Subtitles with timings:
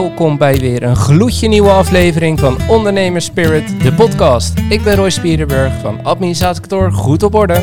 [0.00, 4.58] welkom bij weer een gloedje nieuwe aflevering van Ondernemer Spirit, de podcast.
[4.68, 7.62] Ik ben Roy Spierenburg van Administratiekantoor Goed op Orde.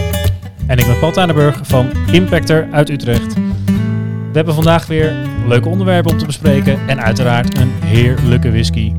[0.68, 3.34] En ik ben Paul Tanenburg van Impactor uit Utrecht.
[3.34, 5.16] We hebben vandaag weer
[5.48, 8.94] leuke onderwerpen om te bespreken en uiteraard een heerlijke whisky.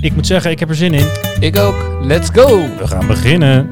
[0.00, 1.06] Ik moet zeggen, ik heb er zin in.
[1.40, 1.98] Ik ook.
[2.00, 2.46] Let's go!
[2.78, 3.70] We gaan beginnen.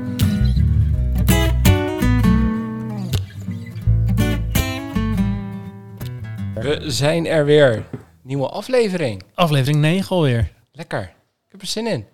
[6.54, 7.82] We zijn er weer.
[8.30, 9.22] Nieuwe aflevering.
[9.34, 10.52] Aflevering 9 alweer.
[10.72, 11.02] Lekker.
[11.02, 12.06] Ik heb er zin in.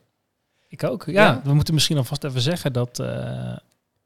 [0.69, 1.05] Ik ook.
[1.07, 1.41] Ja, Ja.
[1.45, 3.57] we moeten misschien alvast even zeggen dat eh,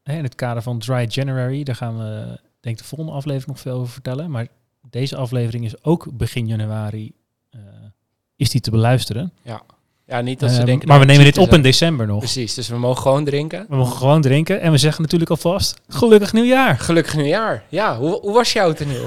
[0.03, 3.79] in het kader van Dry January, daar gaan we denk de volgende aflevering nog veel
[3.79, 4.31] over vertellen.
[4.31, 4.47] Maar
[4.91, 7.13] deze aflevering is ook begin januari
[7.51, 7.61] eh,
[8.37, 9.33] is die te beluisteren.
[9.43, 9.63] Ja,
[10.19, 10.89] niet dat ze Eh, denken...
[10.89, 12.19] maar we nemen het dit op ziek in december nog.
[12.19, 13.67] Precies, dus we mogen gewoon drinken.
[13.69, 16.79] We mogen gewoon drinken en we zeggen natuurlijk alvast gelukkig nieuwjaar.
[16.79, 17.65] Gelukkig nieuwjaar.
[17.69, 19.07] Ja, hoe, hoe was jouw nieuw?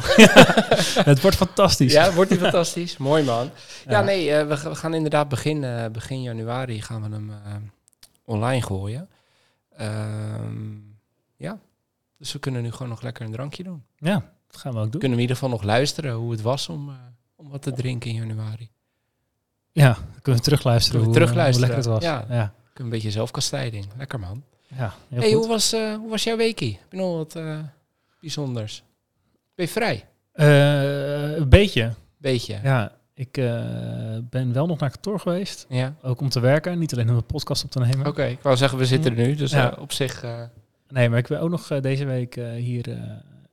[1.12, 1.94] Het wordt fantastisch.
[1.94, 2.98] Ja, wordt die fantastisch.
[2.98, 3.50] Mooi man.
[3.86, 4.02] Ja, Ja.
[4.02, 7.36] nee, eh, we, ga- we gaan inderdaad begin, eh, begin januari gaan we hem eh,
[8.26, 9.10] online gooien.
[9.78, 10.76] Ehm,
[11.36, 11.60] ja,
[12.18, 13.84] dus we kunnen nu gewoon nog lekker een drankje doen.
[13.98, 14.14] Ja,
[14.48, 15.00] dat gaan we ook doen.
[15.00, 16.92] Kunnen we in ieder geval nog luisteren hoe het was om,
[17.36, 18.70] om wat te drinken in januari.
[19.74, 21.76] Ja, dan kunnen we terugluisteren, Kunnen we hoe, terugluisteren.
[21.76, 22.28] hoe lekker het was.
[22.30, 22.36] Ja.
[22.36, 22.54] ja.
[22.74, 23.86] Een beetje zelfkastijding.
[23.98, 24.44] Lekker man.
[24.68, 25.38] ja heel hey, goed.
[25.40, 26.78] hoe was, eh, hoe was jouw weekie?
[26.82, 27.60] Heb je nog wat eh,
[28.20, 28.84] bijzonders?
[29.56, 30.06] Ben je vrij?
[30.32, 31.94] Eh, een beetje.
[32.18, 32.54] Beetje.
[32.54, 32.60] Ja.
[32.64, 33.64] Ja, ik eh,
[34.30, 35.68] ben wel nog naar kantoor geweest.
[36.02, 38.08] Ook om te werken, niet alleen om de podcast op te nemen.
[38.08, 39.36] Oké, ik wou zeggen, we zitten er nu.
[39.36, 39.72] Dus Ja.
[39.76, 40.24] eh, op zich...
[40.24, 40.42] eh,
[40.88, 42.98] Nee, maar ik ben ook nog eh, deze week eh, hier eh,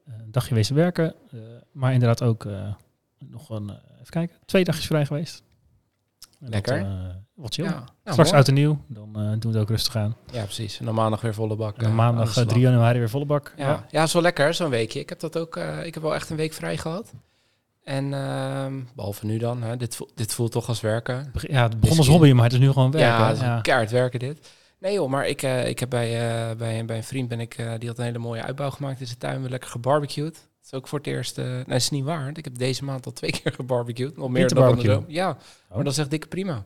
[0.07, 1.15] een dagje wezen werken.
[1.31, 1.39] Eh,
[1.73, 2.73] maar inderdaad ook eh,
[3.19, 5.43] nog een, eh, even kijken, twee dagjes vrij geweest.
[6.41, 6.79] En Lekker.
[6.79, 7.65] Dat, eh, wat chill.
[7.65, 8.33] ja, nou, Straks mooi.
[8.33, 10.17] oud en nieuw, dan eh, doen we het ook rustig aan.
[10.33, 10.79] Ja, precies.
[10.79, 11.77] En dan maandag weer volle bak.
[11.77, 12.47] En eh, aan de maandag eh, slag.
[12.47, 13.55] 3 januari weer volle bak.
[13.57, 14.03] Ja, ja.
[14.03, 15.01] is wel lekker, zo'n weekje.
[15.01, 15.57] Ik heb dat ook.
[15.57, 17.13] eh, ik heb wel echt een week vrij gehad.
[17.85, 21.33] En ehm, behalve nu dan, hè, dit, voelt, dit voelt toch als werken.
[21.41, 23.11] Ja, het begon als hobby, maar het is nu gewoon werken.
[23.11, 23.57] ja, het is ja.
[23.57, 24.49] een keihard werken dit.
[24.79, 26.07] Nee joh, maar ik, eh, ik heb bij,
[26.51, 29.01] eh, bij, bij een vriend ben ik, eh, die had een hele mooie uitbouw gemaakt
[29.01, 29.43] in zijn tuin.
[29.43, 30.49] We lekker gebarbecued.
[30.71, 31.39] Is ook voor het eerst.
[31.39, 32.25] eh nee, dat is niet waar.
[32.25, 34.17] want Ik heb deze maand al twee keer gebarbecued.
[34.17, 35.05] Nog meer dan zomer.
[35.07, 35.37] Ja,
[35.75, 36.65] maar dat is echt dikke prima.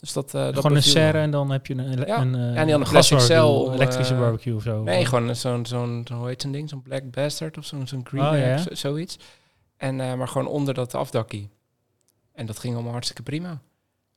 [0.00, 2.20] Dus dat, eh dat gewoon een serre en dan heb je een, Ja.
[2.20, 4.82] een, eh, Ja, en die had een plastic cel om, elektrische eh, barbecue of zo.
[4.82, 6.68] Nee, gewoon zo'n, zo'n, zo'n, hoe heet zo'n ding?
[6.68, 8.62] Zo'n Black Bastard of zo'n, zo'n Green Oh, ja, Egg, ja.
[8.62, 9.18] zo- zoiets.
[9.76, 11.48] En, eh, maar gewoon onder dat afdakkie.
[12.32, 13.48] En dat ging allemaal hartstikke prima.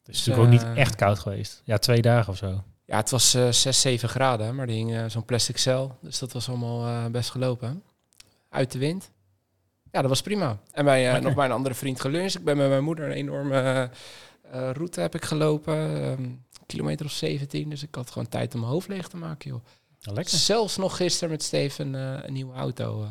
[0.04, 1.62] Het is natuurlijk ook niet eh, echt koud geweest.
[1.66, 2.64] Ja, twee dagen of zo.
[2.86, 5.98] Ja, het was eh 6, 7 graden, maar die hing eh, zo'n plastic cel.
[6.02, 7.84] Dus dat was allemaal eh, best gelopen.
[8.50, 9.12] Uit de wind.
[9.94, 10.58] Ja, dat was prima.
[10.72, 11.24] En bij, eh, Lekker.
[11.24, 12.36] nog bij een andere vriend geluncht.
[12.36, 13.90] Ik ben met mijn moeder een enorme eh, eh,
[14.76, 16.02] route heb ik gelopen.
[16.04, 16.30] ehm,
[16.66, 17.70] kilometer of 17.
[17.70, 19.64] Dus ik had gewoon tijd om mijn hoofd leeg te maken, joh.
[20.16, 20.38] lekker.
[20.38, 23.10] Zelfs nog gisteren met Steven eh, een nieuwe auto eh,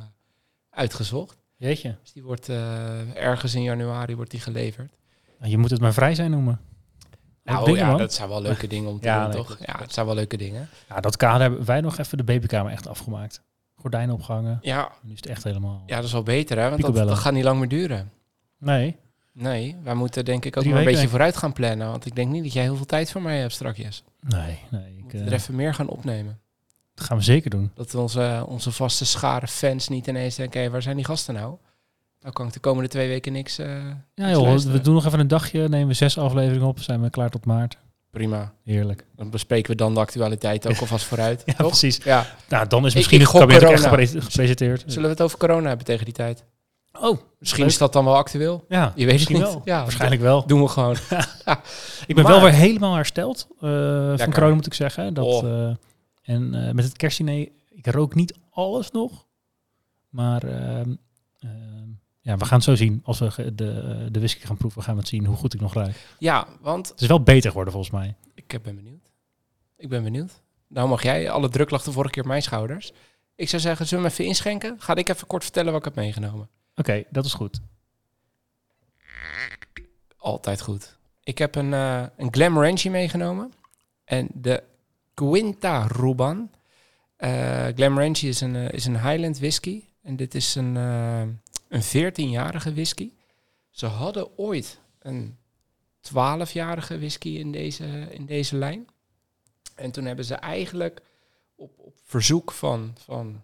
[0.70, 1.36] uitgezocht.
[1.56, 1.96] Jeetje.
[2.02, 4.92] Dus die wordt eh, ergens in januari wordt die geleverd.
[5.38, 6.60] Nou, Je moet het maar vrij zijn noemen.
[7.44, 7.98] Nou ja, man.
[7.98, 9.56] dat zijn wel leuke dingen om te Ja, doen, nee, toch?
[9.60, 10.68] Ja, het zijn wel leuke dingen.
[10.88, 13.42] Ja, dat kader hebben wij nog even de babykamer echt afgemaakt.
[13.82, 14.58] Gordijnen opgehangen.
[14.62, 15.82] Ja, Nu is het echt helemaal...
[15.86, 16.70] ja dat is wel beter, hè?
[16.70, 18.10] Want dat, gaat niet lang meer duren.
[18.58, 18.96] Nee.
[19.32, 21.90] Nee, wij moeten denk ik ook een beetje vooruit gaan plannen.
[21.90, 24.02] Want ik denk niet dat jij heel veel tijd voor mij hebt strakjes.
[24.20, 25.04] Nee, nee.
[25.06, 26.40] Ik, eh, er even meer gaan opnemen.
[26.94, 27.70] dat gaan we zeker doen.
[27.74, 30.60] Dat onze, onze vaste schare fans niet ineens denken...
[30.60, 31.56] hé, waar zijn die gasten nou?
[32.20, 33.58] Nou kan ik de komende twee weken niks...
[33.58, 34.76] eh, Ja niks joh, luisteren.
[34.76, 35.68] we doen nog even een dagje.
[35.68, 36.80] Nemen we zes afleveringen op.
[36.80, 37.78] Zijn we klaar tot maart.
[38.12, 38.52] Prima.
[38.64, 39.06] Heerlijk.
[39.16, 41.42] Dan bespreken we dan de actualiteit ook alvast vooruit.
[41.46, 41.66] Ja, toch?
[41.66, 41.96] precies.
[42.04, 42.26] Ja.
[42.48, 44.82] Nou, dan is Ik- misschien ik het kabinet ook echt gepre- gepresenteerd.
[44.86, 46.44] Zullen we het over corona hebben tegen die tijd?
[47.00, 47.70] Oh, Misschien Leuk.
[47.72, 48.64] is dat dan wel actueel.
[48.68, 48.92] ja.
[48.96, 49.38] Je weet het niet.
[49.38, 49.62] wel.
[49.64, 50.46] Ja, Waarschijnlijk wel.
[50.46, 50.96] Doen we gewoon.
[52.06, 55.14] Ik ben Maar- wel weer helemaal hersteld eh, van corona, moet ik zeggen.
[55.14, 55.44] Dat, Oh.
[55.68, 55.74] eh,
[56.22, 59.26] en eh, met het kerstdiner, ik rook niet alles nog.
[60.08, 60.94] Maar ehm,
[61.40, 61.88] ehm,
[62.22, 63.00] ja, we gaan het zo zien.
[63.04, 65.74] Als we de, de whisky gaan proeven, gaan we het zien hoe goed ik nog
[65.74, 65.96] ruik.
[66.18, 68.14] Ja, want Het is wel beter geworden volgens mij.
[68.34, 69.10] ik ben benieuwd.
[69.76, 70.40] Ik ben benieuwd.
[70.66, 71.30] Nou mag jij.
[71.30, 72.92] Alle druk lag de vorige keer op mijn schouders.
[73.34, 74.76] Ik zou zeggen, zullen we hem even inschenken?
[74.80, 76.48] Ga ik even kort vertellen wat ik heb meegenomen.
[76.76, 77.60] Oké, dat is goed.
[80.16, 80.98] Altijd goed.
[81.22, 83.52] Ik heb een, eh een Glenmorangie meegenomen.
[84.04, 84.62] En de
[85.14, 86.50] Quinta Ruban.
[87.16, 89.82] Eh Glenmorangie is een, eh, is een Highland whisky.
[90.02, 91.20] En dit is een, eh,
[91.68, 93.12] een 14-jarige whisky.
[93.70, 95.36] Ze hadden ooit een
[96.00, 98.86] 12-jarige whisky in deze, in deze lijn.
[99.74, 101.02] En toen hebben ze eigenlijk
[101.54, 103.42] op, op verzoek van, van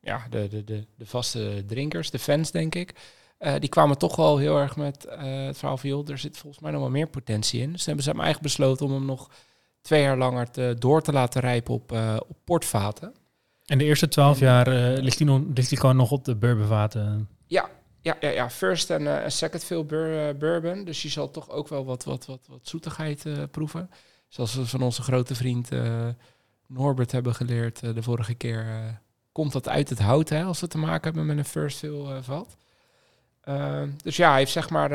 [0.00, 2.94] ja, de, de, de, de vaste drinkers, de fans denk ik,
[3.38, 6.38] eh, die kwamen toch wel heel erg met eh, het verhaal van, joh, er zit
[6.38, 7.72] volgens mij nog wel meer potentie in.
[7.72, 9.30] Dus hebben ze hem eigenlijk besloten om hem nog
[9.80, 11.92] twee jaar langer te, door te laten rijpen op,
[12.28, 13.14] op portvaten.
[13.66, 16.34] En de eerste twaalf jaar eh, ligt, hij nog, ligt hij gewoon nog op de
[16.34, 17.28] bourbonvaten.
[17.46, 17.68] Ja,
[18.00, 18.50] ja, ja.
[18.50, 20.84] First en eh, second bur- eh, bourbon.
[20.84, 23.90] Dus je zal toch ook wel wat, wat, wat, wat zoetigheid proeven.
[24.28, 25.68] Zoals we van onze grote vriend
[26.66, 28.66] Norbert hebben geleerd de vorige keer.
[29.32, 32.04] komt dat uit het hout, hè, als we te maken hebben met een first fill
[32.04, 32.56] eh, vat.
[33.40, 34.88] Ehm, dus ja, hij heeft zeg maar.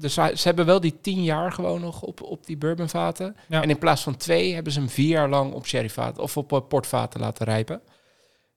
[0.00, 3.36] dus ze hebben wel die tien jaar gewoon nog op, op die bourbonvaten.
[3.46, 3.62] Ja.
[3.62, 6.64] En in plaats van twee hebben ze hem vier jaar lang op sherryvaten of op
[6.68, 7.80] portvaten laten rijpen.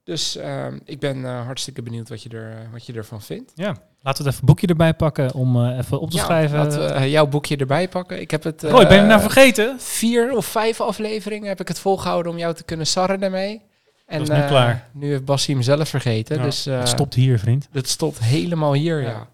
[0.04, 3.52] Dus ehm, ik ben eh, hartstikke benieuwd wat je, er, eh, wat je ervan vindt.
[3.56, 3.68] Ja.
[3.68, 6.58] Laten we het even een boekje erbij pakken om eh, even op te Ja, schrijven.
[6.58, 8.22] Laten we jouw boekje erbij pakken.
[8.22, 8.64] Ik heb het.
[8.64, 9.80] Roy, ben je eh, nou vergeten?
[9.80, 13.62] Vier of vijf afleveringen heb ik het volgehouden om jou te kunnen sarren daarmee.
[14.06, 14.90] En Dat is nu eh, klaar.
[14.94, 16.38] Nu heeft Bassie hem zelf vergeten.
[16.38, 17.68] Ja, dus eh, het stopt hier, vriend.
[17.72, 19.10] het stopt helemaal hier, ja.
[19.10, 19.28] Ja.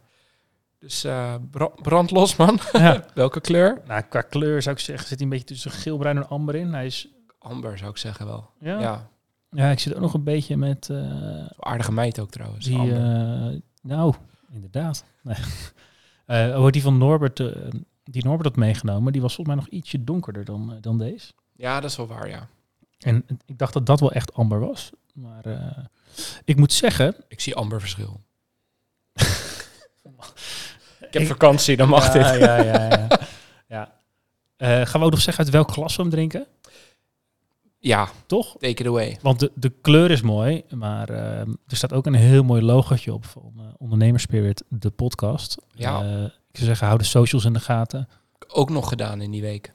[0.79, 2.59] Dus eh, bra- brand los, man.
[2.73, 3.03] ja.
[3.13, 3.81] Welke kleur?
[3.87, 6.55] Nou, qua kleur zou ik zeggen, zit hij een beetje tussen geel, bruin en amber
[6.55, 6.73] in.
[6.73, 7.07] Hij is...
[7.39, 8.49] Amber zou ik zeggen wel.
[8.59, 9.09] Ja,
[9.57, 12.65] Ja, ik zit ook nog een beetje met eh, aardige meid ook trouwens.
[12.65, 12.93] die...
[12.93, 13.47] Eh,
[13.81, 14.13] nou,
[14.51, 15.03] inderdaad.
[15.21, 15.37] Nee.
[16.25, 17.37] Eh, oh, die van Norbert,
[18.03, 21.31] die Norbert had meegenomen, die was volgens mij nog ietsje donkerder dan, dan deze.
[21.55, 22.47] ja, dat is wel waar, ja.
[22.99, 24.89] En ik dacht dat dat wel echt amber was.
[25.13, 25.43] Maar
[26.45, 27.15] ik moet zeggen...
[27.27, 28.21] Ik zie amber verschil.
[30.99, 32.41] ik heb Ik- vakantie, dan mag ja, dit.
[32.41, 33.07] Ja, ja, ja.
[34.57, 34.85] ja.
[34.85, 36.47] Gaan we ook nog zeggen uit welk glas we hem drinken?
[37.79, 38.51] Ja, Toch?
[38.59, 39.17] take it away.
[39.21, 43.13] Want de, de kleur is mooi, maar eh, er staat ook een heel mooi logootje
[43.13, 45.57] op van uh, Ondernemerspirit, de podcast.
[45.73, 46.01] Ja.
[46.03, 48.07] Eh, ik zou zeggen, hou de socials in de gaten.
[48.47, 49.73] Ook nog gedaan in die week.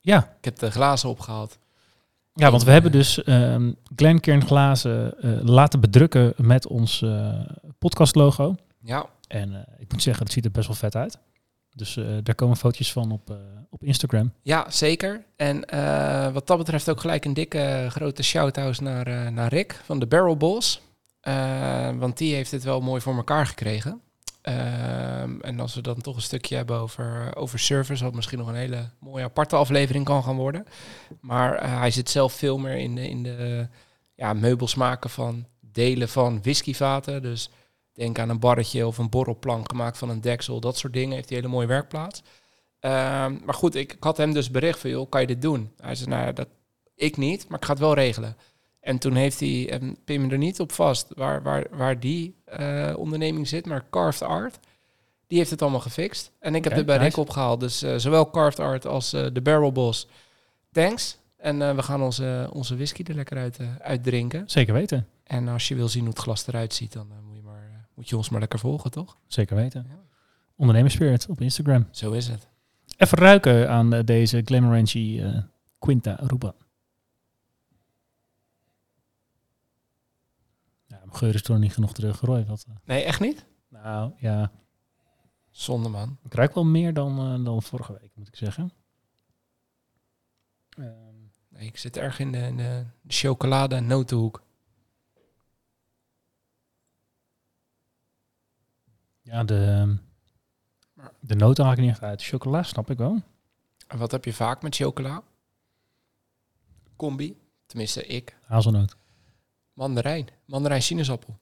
[0.00, 1.58] Ja, Ik heb de glazen opgehaald.
[2.34, 7.40] ja want we hebben dus ehm Glenkern glazen eh, laten bedrukken met ons eh
[7.78, 8.54] podcastlogo.
[8.80, 11.18] Ja, En eh, ik moet zeggen, het ziet er best wel vet uit.
[11.78, 13.36] Dus eh, daar komen fotootjes van op, eh,
[13.70, 14.32] op Instagram.
[14.42, 15.24] Ja, zeker.
[15.36, 19.98] En eh, wat dat betreft ook gelijk een dikke grote shout-out naar, naar Rick van
[19.98, 20.80] de Barrel Balls.
[21.98, 24.00] Want die heeft het wel mooi voor elkaar gekregen.
[24.42, 28.48] Ehm, en als we dan toch een stukje hebben over, over service, wat misschien nog
[28.48, 30.64] een hele mooie aparte aflevering kan gaan worden.
[31.20, 33.68] Maar hij zit zelf veel meer in de, in de
[34.14, 37.22] ja, meubels maken van delen van whiskyvaten.
[37.22, 37.50] Dus
[37.98, 40.60] denk aan een barretje of een borrelplank gemaakt van een deksel.
[40.60, 42.22] Dat soort dingen heeft hij hele mooie werkplaats.
[42.80, 45.72] Ehm, maar goed, ik, ik had hem dus bericht van, joh, kan je dit doen?
[45.80, 46.48] Hij zei, nou ja, dat,
[46.94, 48.36] ik niet, maar ik ga het wel regelen.
[48.80, 52.34] En toen heeft hij, en pin me er niet op vast, waar, waar, waar die
[52.44, 54.58] eh, onderneming zit, maar Carved Art,
[55.26, 56.32] die heeft het allemaal gefixt.
[56.38, 56.96] En ik heb het bij.
[56.96, 60.06] Rick opgehaald, dus eh, zowel Carved Art als eh, de Barrel Boss.
[60.72, 61.18] Thanks.
[61.36, 64.42] En we gaan onze, onze whisky er lekker uit, uitdrinken.
[64.46, 65.06] Zeker weten.
[65.24, 67.08] En als je wil zien hoe het glas eruit ziet, dan
[67.98, 69.18] moet, je ons maar lekker volgen, toch?
[69.26, 69.86] Zeker weten.
[69.88, 69.98] Ja.
[70.56, 71.86] Ondernemerspirit op Instagram.
[71.90, 72.48] Zo is het.
[72.96, 75.42] Even ruiken aan deze Glenmorangie eh
[75.78, 76.54] Quinta Aruba.
[80.86, 82.44] Ja, mijn geur is toch niet genoeg terug, Roy.
[82.46, 83.44] Wat, eh, Nee, echt niet?
[83.68, 84.50] nou, ja.
[85.50, 86.18] Zonde, man.
[86.24, 88.72] Ik ruik wel meer dan, eh, dan vorige week, moet ik zeggen.
[90.76, 91.16] Ehm,
[91.48, 94.42] Nee, ik zit erg in de, in de chocolade- en notenhoek.
[99.30, 99.96] Ja, de,
[101.20, 102.22] de noten haal ik niet echt uit.
[102.24, 103.22] Chocola snap ik wel.
[103.88, 105.22] En wat heb je vaak met chocola?
[106.96, 107.36] Combi.
[107.66, 108.36] Tenminste, ik.
[108.44, 108.96] Hazelnoot.
[109.72, 110.26] Mandarijn.
[110.44, 111.38] Mandarijn sinaasappel.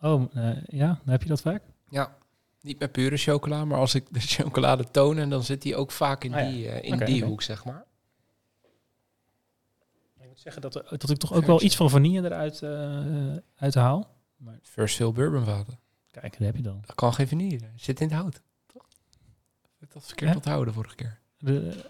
[0.00, 1.62] Oh, eh, ja, dan heb je dat vaak?
[1.88, 2.16] Ja.
[2.60, 5.90] Niet met pure chocola, maar als ik de chocolade toon, en dan zit die ook
[5.90, 6.50] vaak in Ah ja.
[6.50, 7.84] die, eh, in die hoek, zeg maar.
[10.20, 13.36] Ik moet zeggen dat, er- dat ik toch ook wel iets van vanille eruit eh
[13.56, 14.14] uit haal.
[14.62, 15.78] First veel bourbonvaten.
[16.10, 16.82] Kijk, daar heb je dan.
[16.86, 17.70] Dat kan geen vanille.
[17.76, 18.42] Zit in het hout.
[18.66, 18.86] Toch?
[19.88, 20.36] Dat verkeerd Ja?
[20.36, 21.18] onthouden vorige keer.
[21.38, 21.84] De,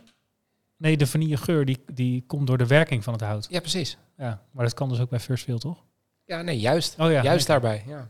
[0.76, 3.46] nee, de vanillegeur die, die komt door de werking van het hout.
[3.50, 3.98] Ja, precies.
[4.16, 5.84] Ja, maar dat kan dus ook bij First Field, toch?
[6.24, 6.98] Ja, nee, juist.
[6.98, 7.22] Oh ja.
[7.22, 7.58] juist nee.
[7.60, 8.08] daarbij, ja.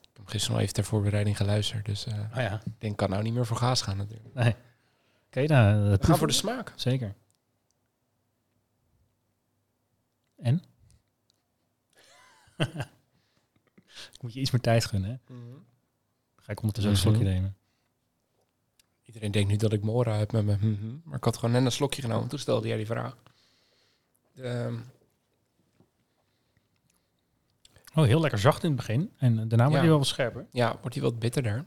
[0.00, 2.60] Ik heb gisteren nog even ter voorbereiding geluisterd, dus eh, Oh ja.
[2.64, 4.34] ik denk, kan nou niet meer voor gaas gaan natuurlijk.
[4.34, 4.54] Nee.
[5.26, 6.72] Oké, nou, dat We gaan voor de smaak.
[6.76, 7.14] Zeker.
[10.36, 10.62] En?
[14.26, 15.34] moet je iets meer tijd gunnen, hè?
[16.36, 17.16] Ga ik ondertussen ook een Mhm.
[17.18, 17.56] slokje nemen.
[19.04, 20.56] Iedereen denkt nu dat ik Mora heb met me.
[20.56, 20.96] mhm.
[21.04, 22.28] Maar ik had gewoon net een slokje genomen.
[22.28, 23.16] Toen stelde jij die vraag.
[24.36, 24.78] Ehm,
[27.94, 29.12] Oh, heel lekker zacht in het begin.
[29.16, 29.78] En daarna wordt Ja.
[29.78, 30.46] hij wel wat scherper.
[30.50, 31.64] ja, wordt hij wat bitterder.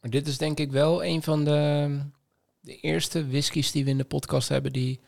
[0.00, 2.00] Maar dit is denk ik wel een van de,
[2.60, 4.72] de eerste whiskies die we in de podcast hebben...
[4.72, 5.00] die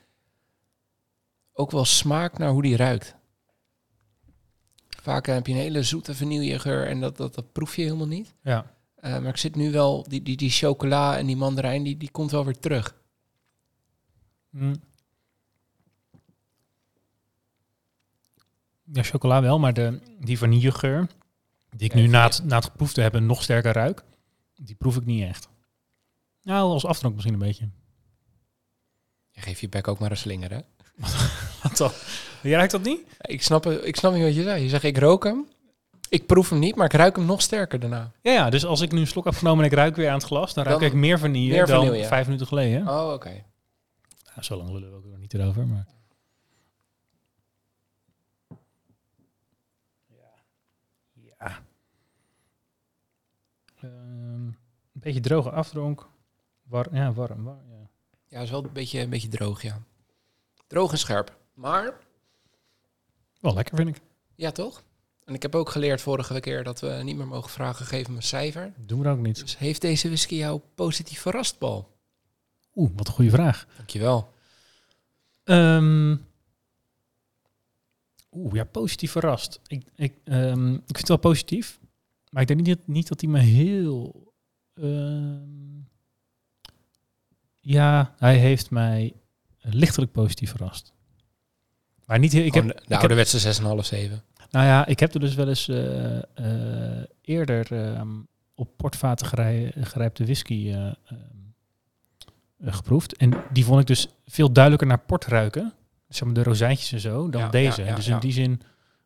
[1.52, 3.14] ook wel smaakt naar hoe die ruikt.
[5.00, 8.34] Vaak heb je een hele zoete vanillegeur en dat, dat, dat proef je helemaal niet.
[8.42, 8.74] Ja.
[8.94, 12.10] Eh, maar ik zit nu wel, die, die, die chocola en die mandarijn, die, die
[12.10, 12.94] komt wel weer terug.
[14.50, 14.74] Mm.
[18.92, 21.08] Ja, chocola wel, maar de, die vanillegeur,
[21.76, 24.04] Die ik nu na het, na het geproefd te hebben nog sterker ruik.
[24.54, 25.48] Die proef ik niet echt.
[26.42, 27.68] Nou, als afdronk misschien een beetje.
[29.30, 30.60] Je geeft je bek ook maar een slinger, hè?
[31.62, 31.90] Wat dan?
[32.42, 33.00] Jij ruikt dat niet?
[33.20, 34.62] Ik snap, ik snap niet wat je zei.
[34.62, 35.46] Je zegt, ik rook hem.
[36.08, 38.12] Ik proef hem niet, maar ik ruik hem nog sterker daarna.
[38.22, 40.14] Ja, ja, dus als ik nu een slok heb genomen en ik ruik weer aan
[40.14, 42.06] het glas, dan ruik ik meer vanille meer dan vanille.
[42.06, 42.88] vijf minuten geleden.
[42.88, 43.44] Oh, oké.
[44.34, 45.86] Ja, zo lang lullen we ook nog niet erover, maar...
[50.06, 50.32] Ja.
[51.38, 51.58] ja.
[53.80, 54.56] Ehm, een
[54.92, 56.08] beetje droge afdronk.
[56.62, 57.44] War, ja, warm.
[57.44, 57.88] War, ja.
[58.28, 59.82] Ja, is wel een beetje, een beetje droog, ja.
[60.70, 61.36] Droog en scherp.
[61.54, 61.94] Maar,
[63.40, 64.02] Wel lekker, vind ik.
[64.34, 64.82] ja toch?
[65.24, 68.16] En ik heb ook geleerd vorige keer dat we niet meer mogen vragen, geef me
[68.16, 68.72] een cijfer.
[68.76, 69.40] Doen we dat ook niet.
[69.40, 71.96] Dus heeft deze whisky jou positief verrast, Paul?
[72.74, 73.66] Oeh, wat een goede vraag.
[73.76, 74.32] Dankjewel.
[75.44, 76.16] Ehm
[78.32, 79.60] Oeh, ja, positief verrast.
[79.66, 81.80] Ik, ik, ehm, ik vind het wel positief.
[82.30, 84.32] Maar ik denk niet, niet dat hij me heel...
[84.74, 85.78] ehm,
[87.60, 89.14] ja, hij heeft mij
[89.60, 90.92] lichtelijk positief verrast.
[92.04, 92.44] Maar niet heel...
[92.44, 94.22] Ik heb, de, de ik heb, ouderwetse 6,5, 7.
[94.50, 98.08] nou ja, ik heb er dus wel eens eh, eh, eerder ehm,
[98.54, 100.94] op portvaten gerij- gerijpte whisky eh, ehm,
[102.58, 103.16] eh, geproefd.
[103.16, 105.72] En die vond ik dus veel duidelijker naar port ruiken.
[106.08, 107.80] Zeg maar de rozijntjes en zo, dan Ja, deze.
[107.80, 108.60] ja, ja, dus in die zin...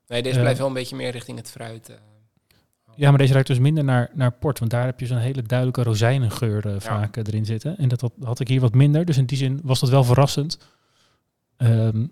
[0.07, 1.99] Nee, deze blijft wel een beetje meer richting het fruit.
[2.97, 4.59] Ja, maar deze ruikt dus minder naar, naar port.
[4.59, 7.79] Want daar heb je zo'n hele duidelijke rozijnengeur eh, vaak eh, erin zitten.
[7.79, 9.05] En dat had, had ik hier wat minder.
[9.05, 10.59] Dus in die zin was dat wel verrassend.
[11.57, 12.07] Ehm,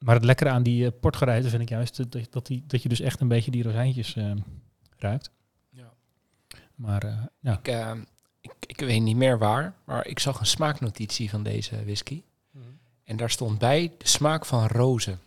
[0.00, 3.00] maar het lekkere aan die uh, vind ik juist dat, dat, die, dat je dus
[3.00, 4.32] echt een beetje die rozijntjes eh,
[4.96, 5.30] ruikt.
[5.70, 5.92] Ja.
[6.74, 7.58] Maar ja.
[7.58, 7.92] Ik, eh,
[8.40, 12.22] ik, ik weet niet meer waar, maar ik zag een smaaknotitie van deze whisky.
[13.04, 15.18] En daar stond bij de smaak van rozen.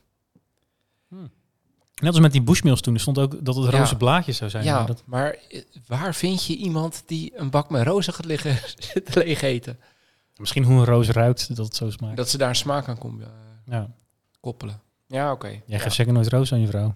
[2.02, 2.94] Net als met die bushmills toen.
[2.94, 3.78] Er stond ook dat het Ja.
[3.78, 4.64] roze blaadjes zou zijn.
[4.64, 8.26] ja, maar dat, maar eh, waar vind je iemand die een bak met rozen gaat
[8.26, 8.58] liggen
[9.14, 9.80] leeg eten?
[10.38, 12.18] misschien hoe een roos ruikt, dat het zo smaakt.
[12.18, 13.28] Dat ze daar een smaak aan kom, eh,
[13.66, 13.90] ja.
[14.40, 14.82] koppelen.
[15.08, 15.62] Ja, oké.
[15.66, 16.94] Jij geeft zeker nooit roos aan je vrouw.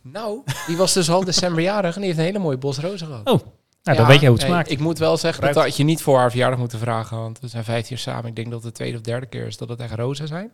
[0.00, 3.30] Nou, die was dus al decemberjarig en die heeft een hele mooie bos rozen gehad.
[3.30, 3.40] Oh,
[3.82, 4.70] nou, dan weet je hoe het hey, smaakt.
[4.70, 5.56] Ik moet wel zeggen, Ruikt.
[5.56, 8.24] dat had je niet voor haar verjaardag moeten vragen, want we zijn vijf jaar samen.
[8.26, 10.52] Ik denk dat het de tweede of derde keer is dat het echt rozen zijn.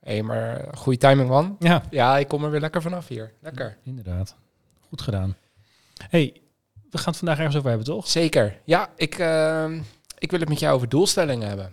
[0.00, 1.56] Hé, hey, maar goede timing, man.
[1.58, 3.32] ja, Ja, ik kom er weer lekker vanaf hier.
[3.40, 3.78] Lekker.
[3.82, 4.36] inderdaad.
[4.88, 5.36] Goed gedaan.
[6.08, 6.40] hey,
[6.90, 8.08] we gaan het vandaag ergens over hebben, toch?
[8.08, 8.60] Zeker.
[8.64, 9.80] Ja, ik, ehm,
[10.18, 11.72] ik wil het met jou over doelstellingen hebben.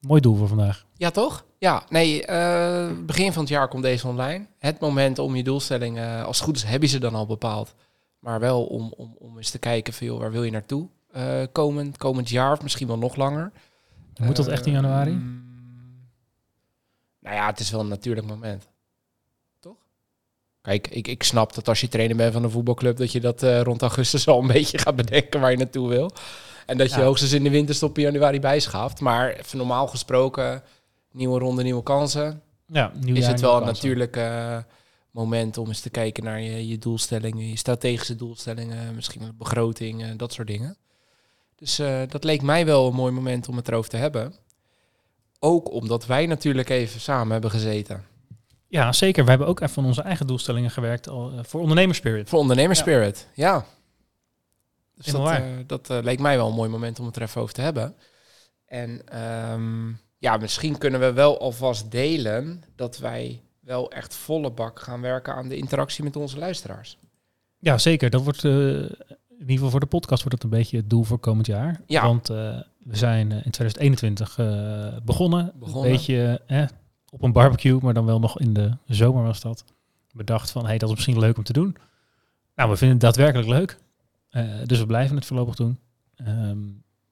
[0.00, 0.86] Mooi doel voor vandaag.
[0.96, 1.44] Ja, toch?
[1.58, 4.46] Ja, nee, eh, begin van het jaar komt deze online.
[4.58, 7.74] Het moment om je doelstellingen, als het goed is, heb je ze dan al bepaald.
[8.18, 11.42] Maar wel om, om, om eens te kijken van, joh, waar wil je naartoe eh,
[11.52, 13.52] komend, komend jaar of misschien wel nog langer.
[14.20, 15.10] Moet dat echt in januari?
[17.20, 18.68] Nou ja, het is wel een natuurlijk moment.
[19.60, 19.76] Toch?
[20.62, 23.42] Kijk, ik, ik snap dat als je trainer bent van een voetbalclub, dat je dat
[23.42, 26.10] eh, rond augustus al een beetje gaat bedenken waar je naartoe wil.
[26.66, 27.04] En dat je Ja.
[27.04, 29.00] hoogstens in de winterstop in januari bijschaaft.
[29.00, 30.62] Maar even normaal gesproken,
[31.12, 32.42] nieuwe ronde, nieuwe kansen.
[32.66, 34.58] Ja, nieuw is het wel een natuurlijk eh,
[35.10, 40.16] moment om eens te kijken naar je, je doelstellingen, je strategische doelstellingen, misschien de begroting,
[40.16, 40.76] dat soort dingen.
[41.56, 44.34] Dus eh, dat leek mij wel een mooi moment om het erover te hebben.
[45.42, 48.04] Ook omdat wij natuurlijk even samen hebben gezeten.
[48.70, 49.24] Ja, zeker.
[49.24, 52.28] We hebben ook even van onze eigen doelstellingen gewerkt al, eh, voor ondernemerspirit.
[52.28, 53.64] Voor ondernemerspirit, ja.
[54.94, 57.40] Dus dat, eh, dat eh, leek mij wel een mooi moment om het er even
[57.40, 57.94] over te hebben.
[58.66, 64.80] En ehm, ja, misschien kunnen we wel alvast delen dat wij wel echt volle bak
[64.80, 66.98] gaan werken aan de interactie met onze luisteraars.
[67.58, 68.10] Ja, zeker.
[68.10, 68.96] Dat wordt, in
[69.38, 71.80] ieder geval voor de podcast wordt dat een beetje het doel voor komend jaar.
[71.86, 72.06] Ja.
[72.06, 72.30] Want
[72.84, 75.52] we zijn eh, in 2021 eh, begonnen.
[75.54, 75.84] Begonnen.
[75.84, 76.66] Een beetje eh,
[77.10, 79.64] op een barbecue, maar dan wel nog in de zomer was dat.
[80.12, 81.76] Bedacht van, hey, dat is misschien leuk om te doen.
[82.54, 83.78] Nou, we vinden het daadwerkelijk leuk.
[84.30, 85.78] Eh, dus we blijven het voorlopig doen.
[86.16, 86.58] Ehm,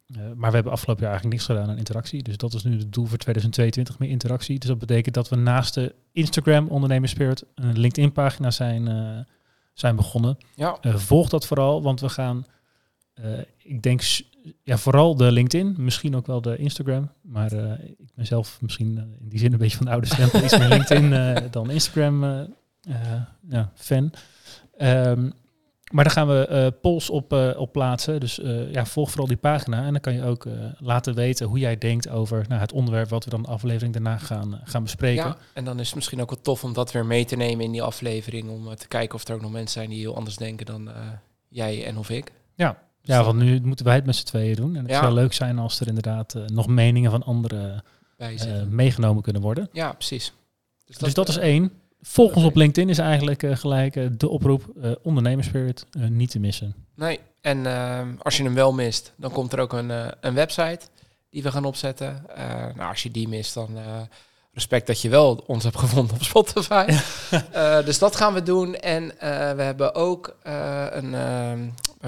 [0.07, 2.23] eh, maar we hebben afgelopen jaar eigenlijk niks gedaan aan interactie.
[2.23, 4.59] Dus dat is nu het doel voor 2022, meer interactie.
[4.59, 9.27] Dus dat betekent dat we naast de Instagram Ondernemers Spirit een LinkedIn pagina zijn,
[9.73, 10.37] zijn begonnen.
[10.55, 12.47] Ja, volg dat vooral, want we gaan,
[13.57, 14.03] ik denk,
[14.63, 17.11] ja, vooral de LinkedIn, misschien ook wel de Instagram.
[17.23, 20.07] Maar eh, ik ben zelf misschien eh, in die zin een beetje van de oude
[20.07, 22.47] stempel, iets meer LinkedIn eh, dan Instagram
[23.49, 24.13] ja, fan.
[24.77, 25.31] Ehm,
[25.91, 28.21] maar daar gaan we polls op, op plaatsen.
[28.21, 28.41] Dus
[28.73, 29.85] ja, volg vooral die pagina.
[29.85, 30.47] En dan kan je ook
[30.79, 34.19] laten weten hoe jij denkt over nou, het onderwerp wat we dan de aflevering daarna
[34.19, 35.25] gaan, gaan bespreken.
[35.25, 37.65] ja, en dan is het misschien ook wel tof om dat weer mee te nemen
[37.65, 38.51] in die aflevering.
[38.51, 40.91] Om te kijken of er ook nog mensen zijn die heel anders denken dan
[41.49, 42.33] jij en of ik.
[42.55, 42.88] Ja.
[43.09, 44.77] Dus Ja, dan want nu moeten wij het met z'n tweeën doen.
[44.77, 45.01] En het Ja.
[45.01, 47.83] zou leuk zijn als er inderdaad eh, nog meningen van anderen
[48.17, 48.29] eh,
[48.69, 49.69] meegenomen kunnen worden.
[49.73, 50.33] ja, precies.
[50.85, 51.73] Dus dus dat is één.
[52.03, 54.65] Volg ons op LinkedIn is eigenlijk eh, gelijk eh, de oproep.
[54.83, 56.75] eh ondernemerspirit, eh, niet te missen.
[56.95, 57.67] Nee, en
[58.23, 60.81] als je hem wel mist, dan komt er ook een, eh, een website
[61.31, 62.23] die we gaan opzetten.
[62.37, 62.45] Eh,
[62.77, 63.83] nou, als je die mist, dan eh,
[64.53, 66.87] respect dat je wel ons hebt gevonden op Spotify.
[67.53, 68.75] Eh, dus dat gaan we doen.
[68.75, 71.15] En eh, we hebben ook eh, een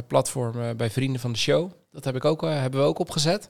[0.06, 1.70] platform eh, bij Vrienden van de Show.
[1.90, 3.49] Dat ik ook, eh, hebben we ook opgezet.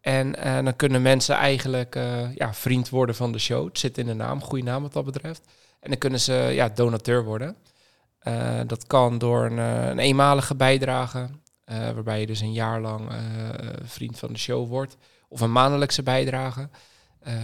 [0.00, 3.66] En eh, dan kunnen mensen eigenlijk eh, ja, vriend worden van de show.
[3.66, 5.42] Het zit in de naam, goede naam wat dat betreft.
[5.80, 7.56] En dan kunnen ze ja, donateur worden.
[8.18, 11.28] Eh, dat kan door een, eh, een eenmalige bijdrage,
[11.64, 13.16] eh, waarbij je dus een jaar lang eh,
[13.82, 14.96] vriend van de show wordt.
[15.28, 16.68] Of een maandelijkse bijdrage.
[17.20, 17.34] Eh,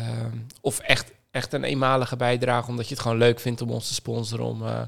[0.61, 3.95] of echt, echt een eenmalige bijdrage, omdat je het gewoon leuk vindt om ons te
[3.95, 4.45] sponsoren.
[4.45, 4.81] Om eh,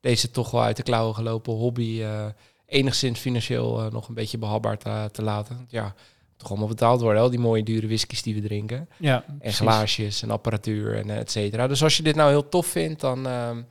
[0.00, 2.26] deze toch wel uit de klauwen gelopen hobby eh,
[2.68, 5.66] enigszins financieel eh, nog een beetje behapbaar te, te laten.
[5.68, 5.94] Ja,
[6.36, 8.88] toch allemaal betaald worden, al die mooie dure whiskies die we drinken.
[8.98, 11.66] Ja, En glaasjes en apparatuur en et cetera.
[11.66, 13.26] Dus als je dit nou heel tof vindt, dan...
[13.26, 13.62] ehm,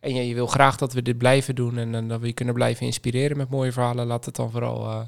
[0.00, 2.32] en je, je wil graag dat we dit blijven doen en, en dat we je
[2.32, 5.00] kunnen blijven inspireren met mooie verhalen, laat het dan vooral eh,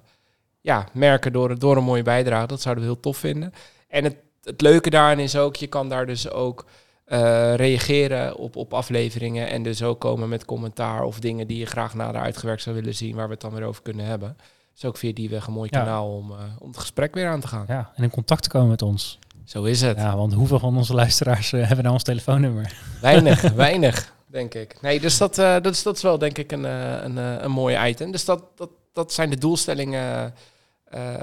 [0.61, 2.47] ja, merken door, door een mooie bijdrage.
[2.47, 3.53] Dat zouden we heel tof vinden.
[3.89, 6.67] En het, het leuke daarin is ook, je kan daar dus ook
[7.09, 11.67] eh, reageren op, op afleveringen en dus ook komen met commentaar of dingen die je
[11.67, 14.37] graag nader uitgewerkt zou willen zien, waar we het dan weer over kunnen hebben.
[14.75, 15.79] Dus ook via die weg een mooi Ja.
[15.79, 17.65] kanaal om, eh, om het gesprek weer aan te gaan.
[17.69, 19.19] ja, en in contact te komen met ons.
[19.45, 19.97] Zo is het.
[19.97, 22.75] Ja, want hoeveel van onze luisteraars eh, hebben nou ons telefoonnummer?
[23.01, 24.79] Weinig, weinig, denk ik.
[24.81, 28.11] Nee, dus dat, dat, is, dat is wel denk ik een, een, een mooi item.
[28.11, 30.35] Dus dat, dat, dat zijn de doelstellingen,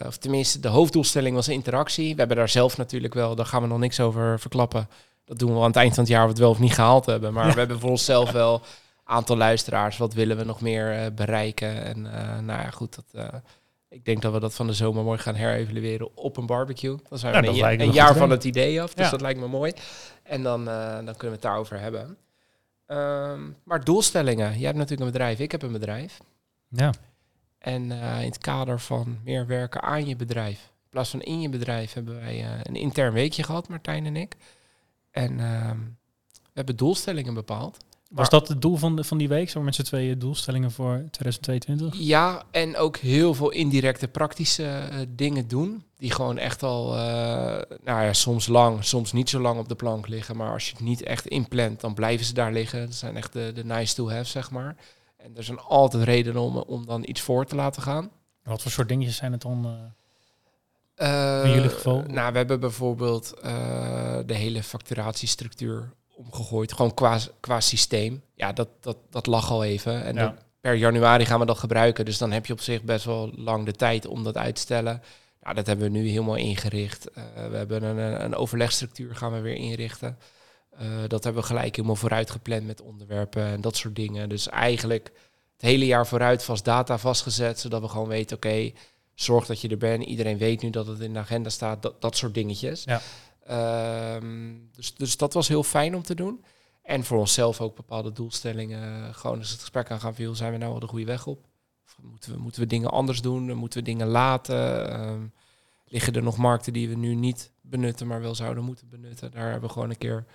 [0.06, 2.12] of tenminste de hoofddoelstelling was interactie.
[2.13, 4.88] We hebben daar zelf natuurlijk wel, daar gaan we nog niks over verklappen.
[5.25, 6.74] Dat doen we aan het eind van het jaar, of we het wel of niet
[6.74, 7.34] gehaald hebben.
[7.34, 7.53] Maar Ja.
[7.53, 8.62] we hebben voor onszelf wel
[9.03, 9.98] aantal luisteraars.
[9.98, 11.84] Wat willen we nog meer eh, bereiken?
[11.84, 13.25] En eh, nou ja, goed, dat...
[13.27, 13.39] eh,
[13.89, 16.98] ik denk dat we dat van de zomer mooi gaan herevalueren op een barbecue.
[17.10, 18.94] Dan zijn we Nou, dat een, jaar van het idee af.
[18.94, 19.12] Dus Ja.
[19.12, 19.74] dat lijkt me mooi.
[20.24, 22.17] En dan, dan kunnen we het daarover hebben.
[22.86, 24.51] Ehm, maar doelstellingen.
[24.53, 26.20] Jij hebt natuurlijk een bedrijf, ik heb een bedrijf.
[26.70, 26.94] Ja,
[27.60, 30.60] En in het kader van meer werken aan je bedrijf.
[30.84, 34.35] In plaats van in je bedrijf hebben wij een intern weekje gehad, Martijn en ik.
[35.16, 35.78] En ehm,
[36.32, 37.78] we hebben doelstellingen bepaald.
[38.10, 39.50] was dat het doel van, de, van die week?
[39.50, 42.00] Zo met z'n tweeën doelstellingen voor 2022?
[42.00, 45.84] Ja, en ook heel veel indirecte praktische eh, dingen doen.
[45.98, 47.01] Die gewoon echt al, eh,
[47.84, 50.38] nou ja, soms lang, soms niet zo lang op de plank liggen.
[50.38, 52.86] Maar als je het niet echt inplant, dan blijven ze daar liggen.
[52.86, 54.75] Dat zijn echt de, de nice to have, zeg maar.
[55.18, 58.10] En er zijn altijd redenen om, om dan iets voor te laten gaan.
[58.44, 59.66] Wat voor soort dingetjes zijn het dan?
[59.66, 60.04] eh?
[60.96, 62.03] Eh, In jullie geval?
[62.08, 66.74] Nou, we hebben bijvoorbeeld eh, de hele facturatiestructuur omgegooid.
[66.74, 68.22] Gewoon qua, qua systeem.
[68.36, 70.03] Ja, dat, dat, dat lag al even.
[70.03, 70.22] En Ja.
[70.22, 72.05] dat- per januari gaan we dat gebruiken.
[72.05, 74.62] Dus dan heb je op zich best wel lang de tijd om dat uit te
[74.62, 75.01] stellen.
[75.42, 77.12] Nou, dat hebben we nu helemaal ingericht.
[77.12, 80.18] Eh, we hebben een, een overlegstructuur gaan we weer inrichten.
[81.08, 84.29] Dat hebben we gelijk helemaal vooruit gepland met onderwerpen en dat soort dingen.
[84.29, 85.12] Dus eigenlijk
[85.53, 88.72] het hele jaar vooruit vast data vastgezet, zodat we gewoon weten, oké,
[89.16, 90.04] zorg dat je er bent.
[90.04, 92.84] Iedereen weet nu dat het in de agenda staat, dat, dat soort dingetjes.
[92.84, 93.01] Ja.
[93.46, 96.44] Ehm, dus, dus dat was heel fijn om te doen.
[96.82, 99.14] En voor onszelf ook bepaalde doelstellingen.
[99.14, 101.48] Gewoon eens het gesprek aan gaan viel, zijn we nou wel de goede weg op?
[101.86, 103.54] Of moeten we, moeten we dingen anders doen?
[103.54, 104.90] Moeten we dingen laten?
[104.90, 105.28] Ehm,
[105.86, 109.32] liggen er nog markten die we nu niet benutten, maar wel zouden moeten benutten?
[109.32, 110.25] Daar hebben we gewoon een keer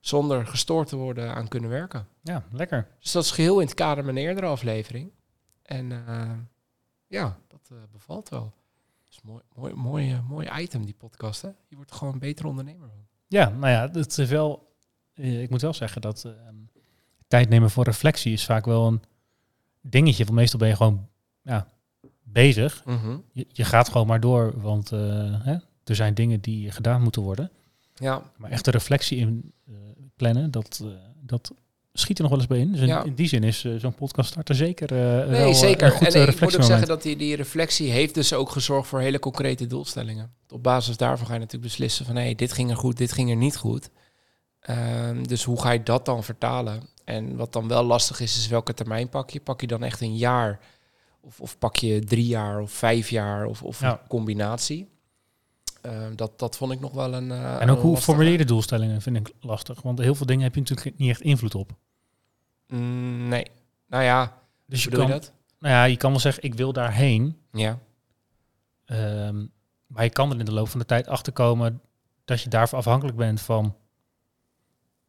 [0.00, 2.08] zonder gestoord te worden aan kunnen werken.
[2.22, 2.88] Ja, lekker.
[3.00, 5.12] Dus dat is geheel in het kader van een eerdere aflevering.
[5.62, 6.30] En eh,
[7.10, 8.52] ja, dat eh, bevalt wel.
[9.10, 11.42] Is mooi, mooi, mooi, eh, mooi item, die podcast.
[11.42, 11.48] Hè?
[11.68, 12.88] Je wordt gewoon een betere ondernemer.
[13.28, 14.72] Ja, nou ja, het is wel.
[15.14, 16.32] eh, ik moet wel zeggen dat eh,
[17.28, 19.02] tijd nemen voor reflectie is vaak wel een
[19.80, 20.24] dingetje.
[20.24, 21.08] Want meestal ben je gewoon
[21.42, 21.66] ja,
[22.22, 22.82] bezig.
[23.32, 27.50] Je, je gaat gewoon maar door, want hè, er zijn dingen die gedaan moeten worden.
[27.94, 29.52] Ja, Maar echt de reflectie in
[30.16, 30.88] plannen, dat, eh,
[31.22, 31.54] dat
[31.92, 32.72] schiet er nog wel eens bij in.
[32.72, 33.04] Dus in, Ja.
[33.04, 35.86] in die zin is eh, zo'n podcast starter zeker eh, wel, nee, eh, zeker.
[35.86, 38.88] een goed en ik moet ook zeggen dat die, die reflectie heeft dus ook gezorgd
[38.88, 40.32] voor hele concrete doelstellingen.
[40.48, 42.16] Op basis daarvan ga je natuurlijk beslissen van...
[42.16, 43.90] hé, hey, dit ging er goed, dit ging er niet goed.
[44.60, 46.82] Ehm, dus hoe ga je dat dan vertalen?
[47.04, 49.40] En wat dan wel lastig is, is welke termijn pak je?
[49.40, 50.60] Pak je dan echt een jaar?
[51.20, 53.44] Of, of pak je drie jaar of vijf jaar?
[53.46, 53.90] Of, of Ja.
[53.90, 54.88] een combinatie?
[55.82, 57.30] Ehm, dat, dat vond ik nog wel een...
[57.30, 59.82] eh, En ook hoe formuleer je de doelstellingen vind ik lastig.
[59.82, 61.70] Want heel veel dingen heb je natuurlijk niet echt invloed op.
[62.66, 63.46] Mm, nee.
[63.86, 65.32] Nou ja, Dus je kan, je dat?
[65.58, 67.36] nou ja, je kan wel zeggen, ik wil daarheen.
[67.52, 67.78] Ja.
[68.84, 69.44] Ehm,
[69.86, 71.80] maar je kan er in de loop van de tijd achter komen
[72.24, 73.76] dat je daarvoor afhankelijk bent van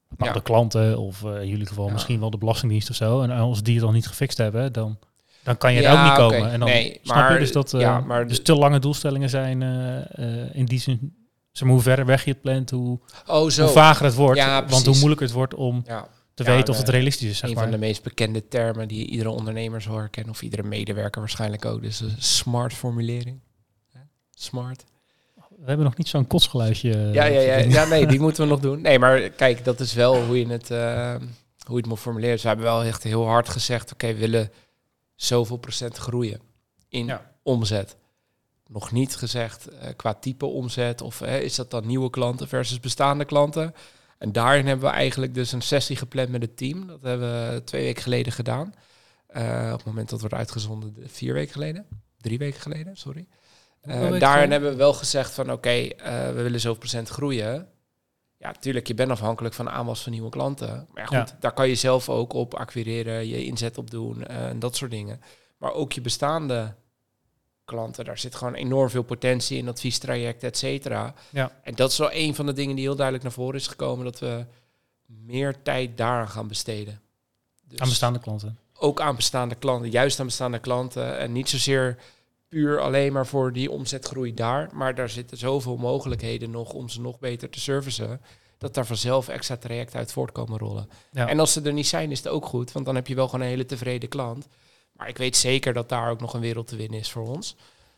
[0.08, 0.42] bepaalde Ja.
[0.44, 1.92] klanten of eh, in jullie geval Ja.
[1.94, 3.22] misschien wel de belastingdienst of zo.
[3.22, 5.00] En als die het dan niet gefixt hebben, dan,
[5.44, 6.52] dan kan je er Ja, ook niet komen.
[6.52, 9.30] En dan Nee, snap maar- je dus dat eh, ja, maar dus te lange doelstellingen
[9.30, 11.16] zijn eh, eh, in die zin.
[11.52, 13.64] Zeg maar, hoe verder weg je het plant, hoe, Oh, zo.
[13.64, 14.38] hoe vager het wordt.
[14.40, 15.84] Ja, want hoe moeilijker het wordt om
[16.34, 17.64] te weten of het realistisch is, zeg een maar.
[17.64, 21.82] van de meest bekende termen die iedere ondernemer zal herkennen, of iedere medewerker waarschijnlijk ook.
[21.82, 23.40] Dus een smart formulering.
[24.34, 24.84] Smart.
[25.50, 26.90] We hebben nog niet zo'n kotsgeluidje.
[27.14, 28.82] Ja, ja, ja, ja, nee, die moeten we nog doen.
[28.82, 32.42] Nee, maar kijk, dat is wel hoe je het, hoe je het moet formuleren.
[32.42, 34.50] We hebben wel echt heel hard gezegd, oké, we willen
[35.24, 36.40] zoveel procent groeien
[36.90, 37.32] in Ja.
[37.44, 37.96] omzet.
[38.68, 43.26] Nog niet gezegd eh, qua type omzet of is dat dan nieuwe klanten versus bestaande
[43.26, 43.74] klanten.
[44.18, 46.88] En daarin hebben we eigenlijk dus een sessie gepland met het team.
[46.88, 48.74] Dat hebben we twee weken geleden gedaan.
[49.28, 51.86] Eh, op het moment dat wordt uitgezonden, de- vier weken geleden.
[52.18, 53.28] Drie weken geleden, sorry.
[53.82, 57.68] Eh, daarin hebben we wel gezegd van oké, eh, we willen zoveel procent groeien.
[58.42, 60.88] Ja, tuurlijk, je bent afhankelijk van aanwas van nieuwe klanten.
[60.94, 61.38] Maar goed, Ja.
[61.40, 64.92] daar kan je zelf ook op acquireren, je inzet op doen eh, en dat soort
[64.92, 65.22] dingen.
[65.58, 66.74] Maar ook je bestaande
[67.66, 71.14] klanten, daar zit gewoon enorm veel potentie in, adviestraject, et cetera.
[71.30, 71.52] Ja.
[71.64, 74.06] En dat is wel een van de dingen die heel duidelijk naar voren is gekomen,
[74.06, 74.46] dat we
[75.06, 77.02] meer tijd daaraan gaan besteden.
[77.68, 78.58] Dus Aan bestaande klanten.
[78.74, 81.18] ook aan bestaande klanten, juist aan bestaande klanten.
[81.18, 81.98] En niet zozeer
[82.52, 84.70] puur alleen maar voor die omzetgroei daar.
[84.74, 88.22] Maar daar zitten zoveel mogelijkheden nog om ze nog beter te servicen.
[88.58, 90.90] Dat daar vanzelf extra trajecten uit voortkomen rollen.
[91.12, 91.28] Ja.
[91.28, 92.72] En als ze er niet zijn, is het ook goed.
[92.72, 94.48] Want dan heb je wel gewoon een hele tevreden klant.
[94.98, 97.56] Maar ik weet zeker dat daar ook nog een wereld te winnen is voor ons.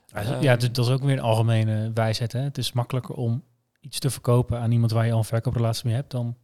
[0.08, 2.32] Ja, Ehm, ja, dat dat is ook weer een algemene wijsheid.
[2.32, 2.40] Hè?
[2.40, 3.44] Het is makkelijker om
[3.80, 6.38] iets te verkopen aan iemand waar je al een verkooprelatie mee hebt dan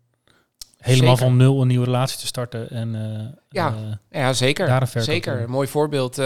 [0.80, 1.30] helemaal Zeker.
[1.32, 2.70] van nul een nieuwe relatie te starten.
[2.70, 3.74] En, eh, Ja.
[4.10, 4.68] Ja, zeker.
[5.04, 5.42] Zeker.
[5.42, 6.18] Een mooi voorbeeld.
[6.18, 6.26] eh,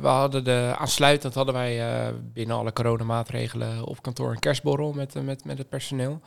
[0.00, 1.80] we hadden de aansluitend hadden wij
[2.32, 6.20] binnen alle coronamaatregelen op kantoor een kerstborrel met, met, met het personeel.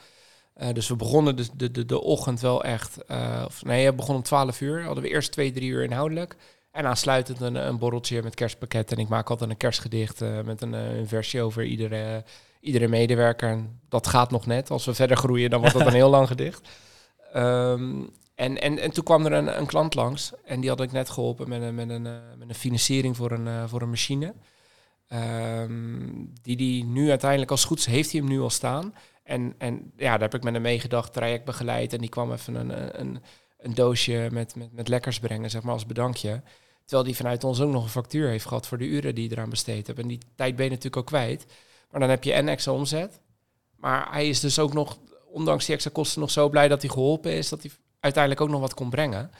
[0.73, 2.97] Dus we begonnen de, de, de, de ochtend wel echt,
[3.45, 4.83] of nee, het begon om 12 uur.
[4.83, 6.35] Hadden we eerst twee, drie uur inhoudelijk.
[6.71, 8.91] En aansluitend een, een borreltje met kerstpakket.
[8.91, 12.23] En ik maak altijd een kerstgedicht met een, een versie over iedere,
[12.59, 13.49] iedere medewerker.
[13.49, 14.69] En dat gaat nog net.
[14.71, 16.67] Als we verder groeien, dan wordt dat een heel lang gedicht.
[17.33, 18.03] Ehm,
[18.35, 20.31] en, en, en toen kwam er een, een klant langs.
[20.45, 23.31] En die had ik net geholpen met een, met een, eh, met een financiering voor
[23.31, 24.33] een, eh, voor een machine.
[25.07, 28.93] Ehm, die die nu uiteindelijk als het goed is, heeft hij hem nu al staan.
[29.23, 31.93] En, en ja, daar heb ik met hem meegedacht, traject begeleid.
[31.93, 33.21] En die kwam even een, een,
[33.57, 36.41] een doosje met, met, met lekkers brengen, zeg maar, als bedankje.
[36.81, 39.35] Terwijl die vanuit ons ook nog een factuur heeft gehad voor de uren die je
[39.35, 39.99] eraan besteed hebt.
[39.99, 41.45] En die tijd ben je natuurlijk ook kwijt.
[41.91, 43.19] Maar dan heb je en extra omzet.
[43.75, 44.97] Maar hij is dus ook nog,
[45.33, 47.49] ondanks die extra kosten, nog zo blij dat hij geholpen is.
[47.49, 49.31] Dat hij uiteindelijk ook nog wat kon brengen.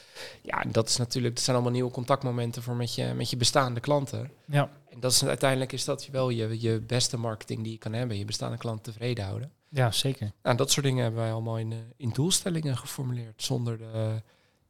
[0.41, 3.38] Ja, en dat is natuurlijk, dat zijn allemaal nieuwe contactmomenten voor met je, met je
[3.38, 4.32] bestaande klanten.
[4.45, 4.69] ja.
[4.89, 8.17] En dat is uiteindelijk is dat wel je, je beste marketing die je kan hebben.
[8.17, 9.51] Je bestaande klant tevreden houden.
[9.69, 10.32] ja, zeker.
[10.43, 13.43] Nou, dat soort dingen hebben wij allemaal in, eh, in doelstellingen geformuleerd.
[13.43, 14.21] Zonder de,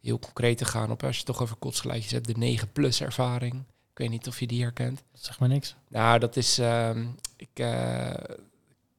[0.01, 3.53] heel concreet te gaan op, als je toch over kotsgeluidjes hebt, de 9 plus ervaring.
[3.91, 5.03] Ik weet niet of je die herkent.
[5.11, 5.75] Dat zegt maar niks.
[5.89, 7.05] Nou, dat is, ehm,
[7.37, 8.13] ik, eh,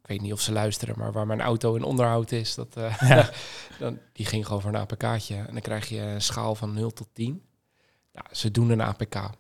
[0.05, 3.01] ik weet niet of ze luisteren, maar waar mijn auto in onderhoud is, dat, eh,
[3.01, 3.31] Ja.
[3.79, 5.37] dan, die ging gewoon voor een APK'tje.
[5.37, 7.43] En dan krijg je een schaal van 0 tot 10.
[8.13, 9.31] Nou, ze doen een APK.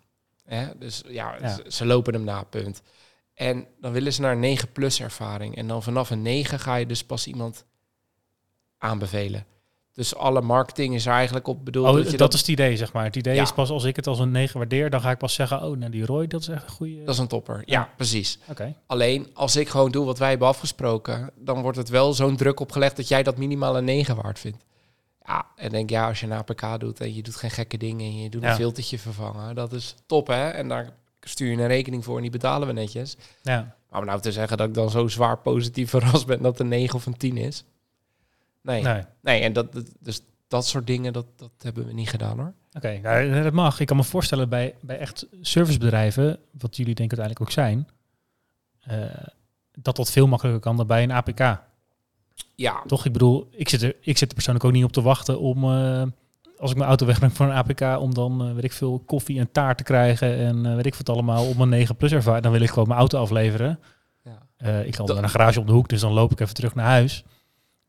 [0.44, 0.78] Hè?
[0.78, 1.54] Dus ja, Ja.
[1.54, 2.82] Ze, ze lopen hem na, punt.
[3.34, 5.56] En dan willen ze naar een 9 plus ervaring.
[5.56, 7.64] En dan vanaf een 9 ga je dus pas iemand
[8.78, 9.46] aanbevelen.
[9.94, 11.86] Dus alle marketing is er eigenlijk op bedoeld.
[11.86, 13.04] Oh, dat dat, je dat, is het idee, zeg maar.
[13.04, 13.42] Het idee Ja.
[13.42, 15.76] is pas als ik het als een 9 waardeer, dan ga ik pas zeggen, oh,
[15.76, 17.04] nou die Roy, dat is echt een goede...
[17.04, 17.56] dat is een topper.
[17.56, 17.88] Ja, Ja.
[17.96, 18.38] precies.
[18.50, 18.74] Oké.
[18.86, 22.60] Alleen als ik gewoon doe wat wij hebben afgesproken, dan wordt het wel zo'n druk
[22.60, 24.64] opgelegd dat jij dat minimaal een 9 waard vindt.
[25.26, 28.06] Ja, en denk ja, als je een APK doet en je doet geen gekke dingen
[28.06, 28.48] en je doet Ja.
[28.50, 30.48] een filtertje vervangen, dat is top hè.
[30.48, 33.16] En daar stuur je een rekening voor en die betalen we netjes.
[33.42, 33.74] Ja.
[33.90, 36.60] Maar om nou te zeggen dat ik dan zo zwaar positief verrast ben dat het
[36.60, 37.64] een 9 of een 10 is.
[38.64, 39.40] Nee, nee, Nee.
[39.40, 42.52] en dat, dat- dus dat soort dingen, dat, dat hebben we niet gedaan hoor.
[42.72, 43.80] Oké, nou, dat mag.
[43.80, 47.88] Ik kan me voorstellen bij, bij echt servicebedrijven, wat jullie denk ik uiteindelijk ook zijn,
[48.80, 49.24] eh,
[49.72, 51.60] dat dat veel makkelijker kan dan bij een APK.
[52.54, 53.04] Ja, Toch?
[53.04, 55.64] Ik bedoel, ik zit er, ik zit er persoonlijk ook niet op te wachten om,
[55.64, 56.02] eh,
[56.58, 59.38] als ik mijn auto wegbreng voor een APK, om dan, eh, weet ik veel, koffie
[59.38, 62.42] en taart te krijgen en weet ik wat allemaal, om een 9 plus ervaring.
[62.42, 63.78] Dan wil ik gewoon mijn auto afleveren.
[64.22, 64.42] ja.
[64.80, 66.86] Ik had Dat- een garage op de hoek, dus dan loop ik even terug naar
[66.86, 67.24] huis.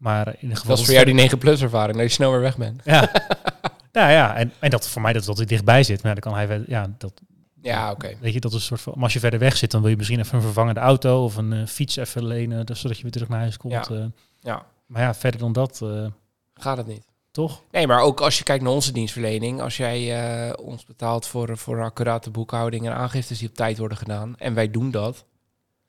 [0.05, 0.69] Maar in ieder geval...
[0.69, 2.81] dat is voor jou die 9 plus ervaring, dat je snel weer weg bent.
[2.83, 3.11] Ja,
[3.91, 4.35] ja, ja.
[4.35, 6.03] En, en dat voor mij dat, dat hij dichtbij zit.
[6.03, 6.63] Maar ja, dan kan hij...
[6.67, 7.13] Ja, dat,
[7.61, 8.15] Ja, oké.
[8.19, 8.93] Weet je, dat is een soort van...
[8.95, 11.35] Maar als je verder weg zit, dan wil je misschien even een vervangende auto of
[11.35, 13.73] een eh, fiets even lenen, dus, zodat je weer terug naar huis komt.
[13.73, 13.85] Ja.
[13.89, 14.05] eh.
[14.39, 16.05] Ja, maar ja, verder dan dat, eh,
[16.53, 17.05] gaat het niet.
[17.31, 17.61] toch?
[17.71, 21.83] Nee, maar ook als je kijkt naar onze dienstverlening, als jij ons betaalt voor, voor
[21.83, 25.25] accurate boekhouding en aangiftes die op tijd worden gedaan, en wij doen dat,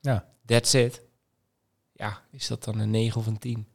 [0.01, 0.25] Ja.
[0.45, 1.01] that's it.
[1.93, 3.67] Ja, is dat dan een 9 of een 10?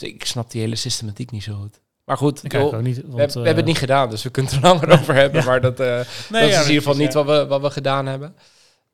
[0.00, 1.80] Dus ik snap die hele systematiek niet zo goed.
[2.04, 2.96] Maar goed, joh, ook niet.
[2.96, 4.88] we, Want, hebben- we hebben het eh, niet gedaan, dus we kunnen het er langer
[5.00, 5.40] over hebben.
[5.40, 5.46] Ja.
[5.46, 5.86] Maar dat, eh,
[6.30, 8.34] nee, dat ja, is in ieder geval niet wat we, wat we gedaan hebben.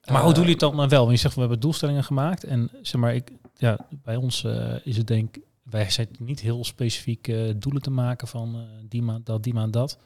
[0.06, 1.00] Maar hoe Eh, doen jullie het dan wel?
[1.00, 2.44] Want je zegt, we hebben doelstellingen gemaakt.
[2.44, 4.44] En zeg maar, ik, ja, bij ons
[4.84, 9.42] is het denk wij zitten niet heel specifiek doelen te maken van die maand dat,
[9.42, 9.98] die maand dat.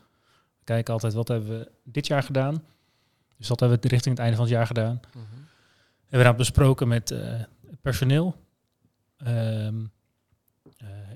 [0.59, 2.63] We kijken altijd wat hebben we dit jaar gedaan.
[3.39, 5.01] Dus dat hebben we richting het einde van het jaar gedaan.
[5.13, 5.19] We
[6.17, 7.15] hebben dat besproken met
[7.83, 8.35] personeel.
[9.17, 9.27] Ehm,
[9.67, 9.73] eh,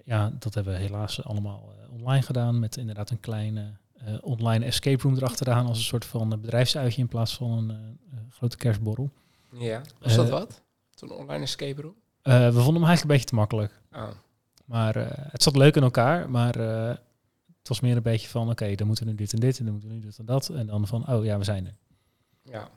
[0.04, 4.64] ja, dat hebben we helaas allemaal eh, online gedaan met inderdaad een kleine eh, online
[4.64, 7.98] escape room erachteraan als een soort van eh, bedrijfsuitje in plaats van een
[8.30, 9.10] grote kerstborrel.
[9.52, 9.82] Ja.
[9.98, 10.62] Was dat wat?
[10.94, 11.94] Toen online escape room?
[12.22, 13.80] We vonden hem eigenlijk een beetje te makkelijk.
[13.92, 14.08] Oh.
[14.64, 14.94] Maar
[15.30, 16.58] het zat leuk in elkaar, maar
[17.58, 19.64] het was meer een beetje van, oké, dan moeten we nu dit en dit en
[19.64, 20.48] dan moeten we nu dit en dat.
[20.48, 21.74] En dan van, oh ja, we zijn er.
[22.42, 22.68] Ja.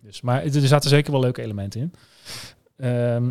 [0.00, 1.92] Dus, maar er zaten zeker wel leuke elementen in.
[2.76, 3.30] Ehm,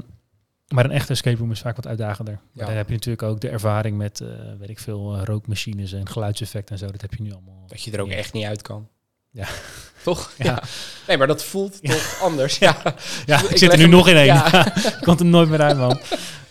[0.72, 2.40] maar een echte escape room is vaak wat uitdagender.
[2.54, 2.66] Ja.
[2.66, 4.28] Dan heb je natuurlijk ook de ervaring met, eh,
[4.60, 6.92] weet ik veel, eh, rookmachines en geluidseffecten en zo.
[6.92, 7.64] Dat heb je nu allemaal.
[7.68, 8.88] Dat je er ook echt niet uit kan.
[9.30, 9.48] Ja.
[10.04, 10.32] Toch?
[10.38, 10.46] Ja.
[10.46, 10.64] Ja.
[11.08, 11.92] Nee, maar dat voelt Ja.
[11.92, 12.58] toch anders.
[12.58, 12.78] Ja.
[13.26, 14.26] Ja, Ik ik zit er nu hem- nog in één.
[14.26, 14.76] Ja.
[14.76, 16.00] ik kan er nooit meer uit, man.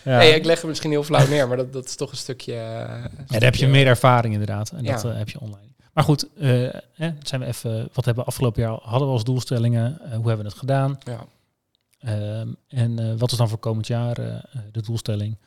[0.03, 0.17] Ja.
[0.17, 2.53] Nee, ik leg hem misschien heel flauw neer, maar dat, dat is toch een stukje...
[2.53, 4.69] eh, een Ja, daar heb je meer ervaring inderdaad.
[4.71, 5.69] En dat heb je online.
[5.93, 6.47] Maar goed, eh,
[7.23, 9.97] zijn we even, wat hebben we afgelopen jaar hadden we als doelstellingen?
[10.01, 10.97] Hoe hebben we het gedaan?
[11.03, 11.25] Ja.
[12.01, 15.37] Ehm, en eh, wat is dan voor komend jaar eh, de doelstelling?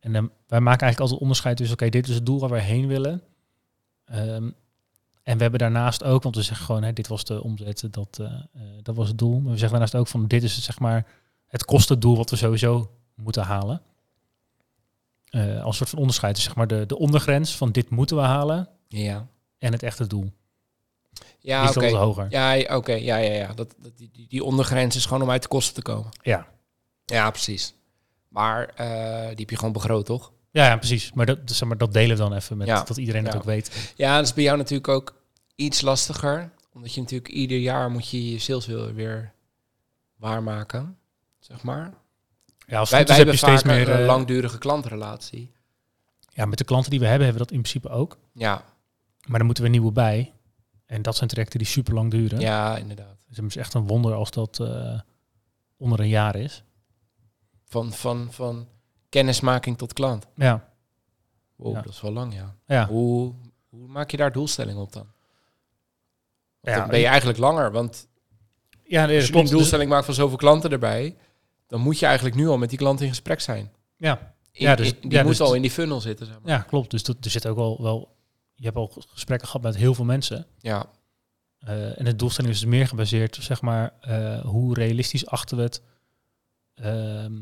[0.00, 2.60] En eh, wij maken eigenlijk altijd onderscheid tussen, oké, dit is het doel waar we
[2.60, 3.22] heen willen.
[4.04, 4.50] Ehm,
[5.26, 8.18] en we hebben daarnaast ook, want we zeggen gewoon, hè, dit was de omzet, dat,
[8.20, 8.32] eh,
[8.82, 9.40] dat was het doel.
[9.40, 11.06] Maar we zeggen daarnaast ook van, dit is het, zeg maar
[11.46, 13.82] het kostendoel wat we sowieso moeten halen.
[15.24, 18.22] Eh, als soort van onderscheid, dus zeg maar de, de ondergrens van dit moeten we
[18.22, 19.26] halen Ja,
[19.58, 20.32] en het echte doel.
[21.46, 22.26] Ja Die hoger.
[22.30, 22.92] Ja, oké.
[22.92, 23.52] Ja, ja, ja.
[23.54, 26.10] Dat, dat, die, die, die ondergrens is gewoon om uit de kosten te komen.
[26.22, 26.46] Ja.
[27.04, 27.74] Ja, precies.
[28.28, 30.32] Maar eh, die heb je gewoon begroot, toch?
[30.50, 31.12] Ja, ja, precies.
[31.12, 32.82] Maar dat, zeg maar dat delen we dan even met Ja.
[32.82, 33.38] dat iedereen het Ja.
[33.38, 33.92] ook weet.
[33.96, 35.14] Ja, dat is bij jou natuurlijk ook
[35.54, 36.50] iets lastiger.
[36.72, 39.32] Omdat je natuurlijk ieder jaar moet je je sales weer, weer
[40.16, 40.98] waarmaken,
[41.38, 41.94] zeg maar.
[42.66, 43.88] Ja, als Wij, wij hebben steeds meer...
[43.88, 45.52] een eh, langdurige klantrelatie.
[46.32, 48.16] Ja, met de klanten die we hebben, hebben we dat in principe ook.
[48.32, 48.64] Ja,
[49.26, 50.32] Maar dan moeten we nieuwe bij.
[50.86, 52.40] En dat zijn trajecten die super lang duren.
[52.40, 53.16] ja, inderdaad.
[53.28, 55.00] Dus het is echt een wonder als dat eh,
[55.76, 56.62] onder een jaar is.
[57.64, 58.68] Van, van, van
[59.08, 60.26] kennismaking tot klant.
[60.34, 60.74] Ja,
[61.56, 61.80] Wow, Ja.
[61.82, 62.54] dat is wel lang, ja.
[62.66, 62.86] ja.
[62.88, 63.32] Hoe,
[63.68, 65.06] hoe maak je daar doelstelling op dan?
[66.60, 68.08] Want Ja, dan ben je eigenlijk langer, want
[68.84, 69.50] ja nee, als je een klopt.
[69.50, 71.16] doelstelling maakt van zoveel klanten erbij,
[71.66, 73.72] dan moet je eigenlijk nu al met die klant in gesprek zijn.
[73.96, 76.40] Ja, In- Ja, dus- in- die ja, moet dus- al in die funnel zitten, zeg
[76.42, 76.52] maar.
[76.52, 76.90] ja, klopt.
[76.90, 78.15] Dus dat, er zit ook wel, wel...
[78.56, 80.46] Je hebt al gesprekken gehad met heel veel mensen.
[80.58, 80.86] Ja,
[81.58, 85.62] Eh, en de doelstelling is dus meer gebaseerd, zeg maar, eh, hoe realistisch achten we
[85.62, 85.82] het
[86.74, 87.34] ehm,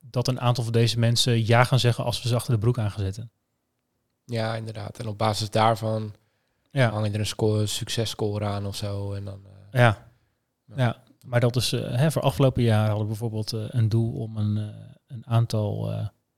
[0.00, 2.78] dat een aantal van deze mensen ja gaan zeggen als we ze achter de broek
[2.78, 3.30] aan gaan zetten.
[4.24, 4.98] ja, inderdaad.
[4.98, 6.14] En op basis daarvan
[6.70, 9.12] Ja, hang je er een score, successcore aan of zo.
[9.12, 10.08] En dan, eh, ja.
[10.66, 10.76] Ja.
[10.76, 11.02] ja.
[11.26, 14.72] Maar dat is, hè, voor afgelopen jaar hadden we bijvoorbeeld een doel om een,
[15.06, 15.92] een aantal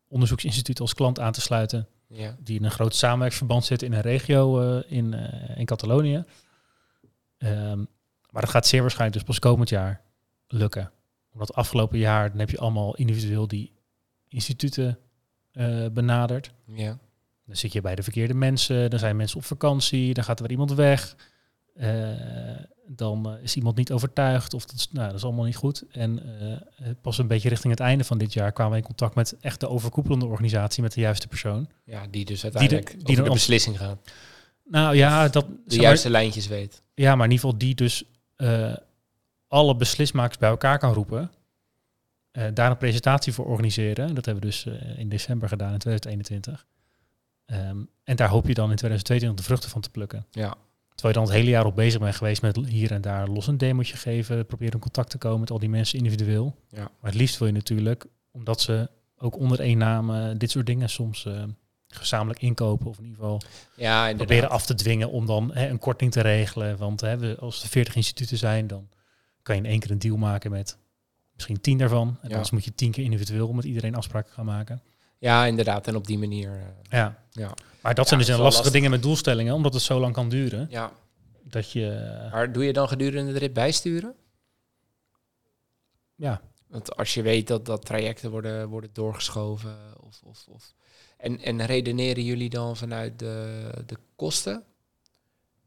[0.08, 1.88] onderzoeksinstituten als klant aan te sluiten.
[2.08, 2.36] Ja.
[2.40, 6.24] die in een groot samenwerksverband zitten in een regio eh, in, eh, in Catalonië.
[7.38, 7.78] Ehm,
[8.30, 10.00] maar dat gaat zeer waarschijnlijk dus pas komend jaar
[10.46, 10.92] lukken.
[11.32, 13.72] Omdat afgelopen jaar dan heb je allemaal individueel die
[14.28, 14.98] instituten
[15.52, 16.52] eh, benaderd.
[16.74, 16.98] ja.
[17.44, 20.42] Dan zit je bij de verkeerde mensen, dan zijn mensen op vakantie, dan gaat er
[20.42, 21.16] weer iemand weg.
[21.78, 22.08] Eh,
[22.86, 25.84] dan eh, is iemand niet overtuigd of dat is, nou, dat is allemaal niet goed.
[25.90, 26.40] En
[26.76, 29.36] eh, pas een beetje richting het einde van dit jaar kwamen we in contact met
[29.40, 31.68] echt de overkoepelende organisatie, met de juiste persoon.
[31.84, 33.98] ja, die dus uiteindelijk die over dan de beslissing gaat.
[34.64, 36.82] Nou ja, dat, De maar- juiste lijntjes weet.
[36.94, 38.04] ja, maar in ieder geval die dus
[39.48, 41.30] alle beslismakers bij elkaar kan roepen.
[42.54, 44.14] daar een presentatie voor organiseren.
[44.14, 46.66] Dat hebben we dus in december gedaan in 2021.
[47.44, 50.26] Ehm, en daar hoop je dan in 2022 de vruchten van te plukken.
[50.30, 50.56] Ja,
[50.98, 53.46] Terwijl je dan het hele jaar op bezig bent geweest met hier en daar los
[53.46, 54.46] een demootje geven.
[54.46, 56.56] Proberen in contact te komen met al die mensen individueel.
[56.68, 56.78] Ja.
[56.78, 60.66] Maar het liefst wil je natuurlijk, omdat ze ook onder één naam eh, dit soort
[60.66, 61.42] dingen soms eh,
[61.88, 62.86] gezamenlijk inkopen.
[62.86, 63.40] Of in ieder geval
[63.76, 64.16] ja inderdaad.
[64.26, 66.76] proberen af te dwingen om dan hè, een korting te regelen.
[66.76, 68.88] Want hè, we, als er 40 instituten zijn, dan
[69.42, 70.78] kan je in één keer een deal maken met
[71.34, 72.08] misschien 10 daarvan.
[72.08, 72.30] En Ja.
[72.30, 74.82] anders moet je 10 keer individueel met iedereen afspraken gaan maken.
[75.18, 75.86] Ja, inderdaad.
[75.86, 76.50] En op die manier...
[76.52, 77.22] eh, Ja.
[77.30, 77.54] ja.
[77.82, 78.72] Maar dat zijn dus wel lastige lastig.
[78.80, 80.66] dingen met doelstellingen, omdat het zo lang kan duren.
[80.70, 80.92] ja.
[81.42, 84.14] Dat je, Maar doe je dan gedurende de rit bijsturen?
[86.14, 89.76] ja, Want als je weet dat, dat trajecten worden, worden doorgeschoven...
[90.00, 90.74] Of, of, of,
[91.16, 94.62] en, en redeneren jullie dan vanuit de, de kosten?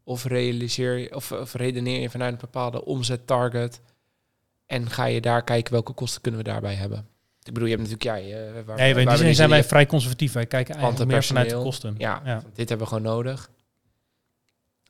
[0.03, 3.81] Of, realiseer je, of, of redeneer je vanuit een bepaalde omzettarget...
[4.65, 7.07] en ga je daar kijken welke kosten kunnen we daarbij hebben?
[7.43, 8.03] Ik bedoel, je hebt natuurlijk...
[8.27, 10.33] Ja, je, waar, nee, in waar die nu zijn wij vrij conservatief.
[10.33, 11.95] Wij kijken eigenlijk meer vanuit de kosten.
[11.97, 12.41] Ja, ja.
[12.53, 13.49] dit hebben we gewoon nodig.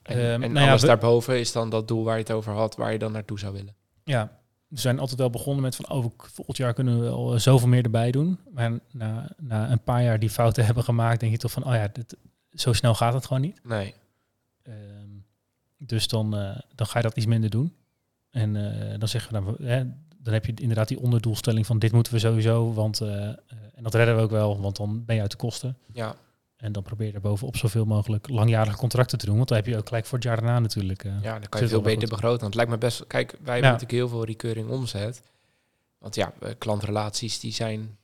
[0.03, 2.31] En, Ehm, en nou ja, alles we- daarboven is dan dat doel waar je het
[2.31, 3.75] over had, waar je dan naartoe zou willen.
[4.03, 4.39] Ja.
[4.67, 7.83] we zijn altijd wel begonnen met van, oh, volgend jaar kunnen we wel zoveel meer
[7.83, 8.39] erbij doen.
[8.53, 11.73] Maar na, na een paar jaar die fouten hebben gemaakt, denk je toch van, oh
[11.73, 12.17] ja, dit,
[12.53, 13.59] zo snel gaat het gewoon niet.
[13.63, 13.93] Nee.
[14.63, 14.75] Ehm,
[15.77, 17.75] dus dan, eh, dan ga je dat iets minder doen.
[18.29, 18.55] En
[18.91, 19.83] eh, dan zeggen we dan, hè,
[20.23, 23.35] dan heb je inderdaad die onderdoelstelling van dit moeten we sowieso, want eh, eh,
[23.75, 25.77] en dat redden we ook wel, want dan ben je uit de kosten.
[25.93, 26.15] Ja.
[26.57, 29.65] En dan probeer je er bovenop zoveel mogelijk langjarige contracten te doen, want dan heb
[29.65, 31.03] je ook gelijk voor het jaar daarna natuurlijk.
[31.03, 32.09] eh, Ja, dan kan je veel beter goed.
[32.09, 32.39] begroten.
[32.41, 33.07] Want het lijkt me best...
[33.07, 35.21] Kijk, wij hebben natuurlijk heel veel recurring omzet.
[35.97, 37.97] Want ja, klantrelaties die zijn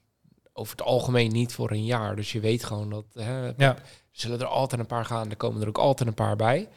[0.54, 2.16] over het algemeen niet voor een jaar.
[2.16, 3.06] Dus je weet gewoon dat...
[3.14, 3.76] Hè, Ja.
[4.12, 5.30] zullen er altijd een paar gaan.
[5.30, 6.68] Er komen er ook altijd een paar bij.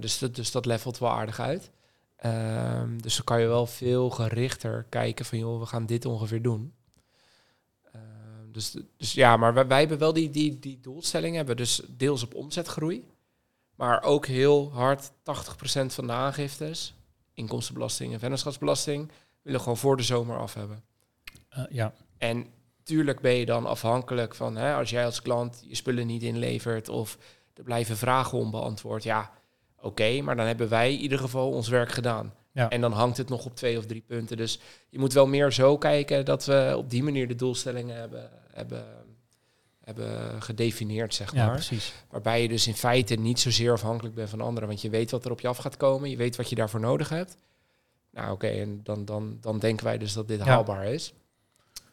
[0.00, 1.70] Dus, dat, dus dat levelt wel aardig uit.
[2.18, 5.38] Ehm, dus dan kan je wel veel gerichter kijken van...
[5.38, 6.74] joh, we gaan dit ongeveer doen.
[7.92, 11.36] Ehm, dus, dus ja, maar wij, wij hebben wel die, die, die doelstelling.
[11.36, 13.04] Hebben dus deels op omzetgroei.
[13.74, 15.12] Maar ook heel hard 80%
[15.86, 16.94] van de aangiftes,
[17.34, 19.10] inkomstenbelasting en vennootschapsbelasting,
[19.42, 20.84] willen gewoon voor de zomer af hebben.
[21.48, 22.46] Eh, ja, En
[22.82, 26.88] tuurlijk ben je dan afhankelijk van hè, als jij als klant je spullen niet inlevert
[26.88, 27.18] of
[27.54, 29.02] er blijven vragen onbeantwoord.
[29.02, 29.30] Ja,
[29.80, 32.32] oké, maar dan hebben wij in ieder geval ons werk gedaan.
[32.52, 32.68] Ja.
[32.68, 34.36] En dan hangt het nog op twee of drie punten.
[34.36, 38.30] Dus je moet wel meer zo kijken dat we op die manier de doelstellingen hebben,
[38.52, 38.84] hebben,
[39.84, 41.54] hebben gedefinieerd, zeg ja maar.
[41.54, 41.92] precies.
[42.10, 44.68] Waarbij je dus in feite niet zozeer afhankelijk bent van anderen.
[44.68, 46.10] Want je weet wat er op je af gaat komen.
[46.10, 47.36] Je weet wat je daarvoor nodig hebt.
[48.10, 50.44] Nou oké, en dan, dan, dan denken wij dus dat dit Ja.
[50.44, 51.12] haalbaar is.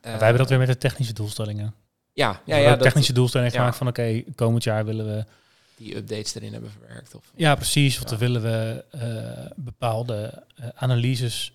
[0.02, 1.74] wij hebben dat weer met de technische doelstellingen.
[2.14, 5.26] Ja, Ja, ja, dat, technische doelstellingen gemaakt van oké, komend jaar willen we
[5.76, 7.16] die updates erin hebben verwerkt.
[7.16, 7.98] Of, Ja, precies.
[7.98, 8.18] Want Ja.
[8.18, 11.54] dan willen we eh, bepaalde eh, analyses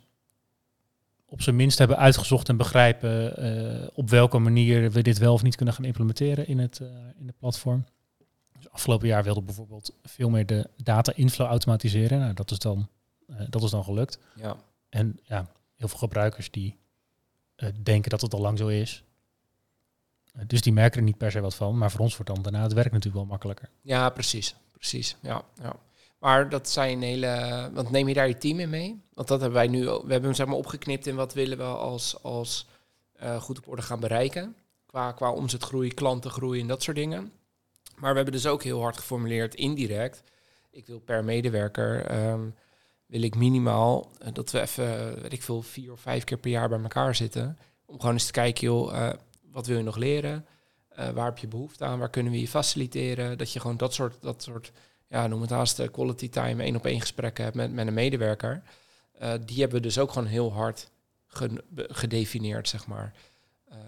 [1.27, 5.43] op zijn minst hebben uitgezocht en begrijpen eh, op welke manier we dit wel of
[5.43, 6.81] niet kunnen gaan implementeren in het,
[7.19, 7.85] in de platform.
[8.57, 12.19] Dus afgelopen jaar wilden we bijvoorbeeld veel meer de data inflow automatiseren.
[12.19, 12.89] Nou, dat is dan,
[13.49, 14.19] dat is dan gelukt.
[14.37, 14.57] ja.
[14.89, 16.79] En ja, heel veel gebruikers die
[17.83, 19.05] denken dat het al lang zo is.
[20.47, 21.79] Dus die merken er niet per se wat van.
[21.79, 23.69] Maar voor ons wordt dan daarna het werk natuurlijk wel makkelijker.
[23.83, 24.55] ja, precies.
[24.73, 25.77] Precies, ja, ja.
[26.19, 27.71] Maar dat zijn hele...
[27.73, 29.03] Want neem je daar je team in mee?
[29.13, 29.85] Want dat hebben wij nu...
[29.85, 32.67] We hebben hem zeg maar opgeknipt in wat willen we als, als
[33.13, 34.57] eh, goed op orde gaan bereiken.
[34.87, 37.33] Qua, qua omzetgroei, klantengroei en dat soort dingen.
[37.97, 40.23] Maar we hebben dus ook heel hard geformuleerd, indirect.
[40.71, 42.07] Ik wil per medewerker...
[42.07, 42.49] ehm,
[43.07, 46.51] wil ik minimaal eh, dat we even, weet ik veel, vier of vijf keer per
[46.51, 47.59] jaar bij elkaar zitten.
[47.87, 49.15] Om gewoon eens te kijken, joh, eh,
[49.53, 50.47] wat wil je nog leren?
[50.89, 51.99] Eh, waar heb je behoefte aan?
[51.99, 53.39] Waar kunnen we je faciliteren?
[53.39, 54.73] Dat je gewoon dat soort, dat soort
[55.09, 57.95] ja, noem het haast eh, quality time, één op één gesprekken hebt met, met een
[57.95, 58.63] medewerker.
[59.13, 60.91] Eh, die hebben we dus ook gewoon heel hard
[61.27, 63.13] ge- gedefinieerd, zeg maar.
[63.69, 63.79] Ehm,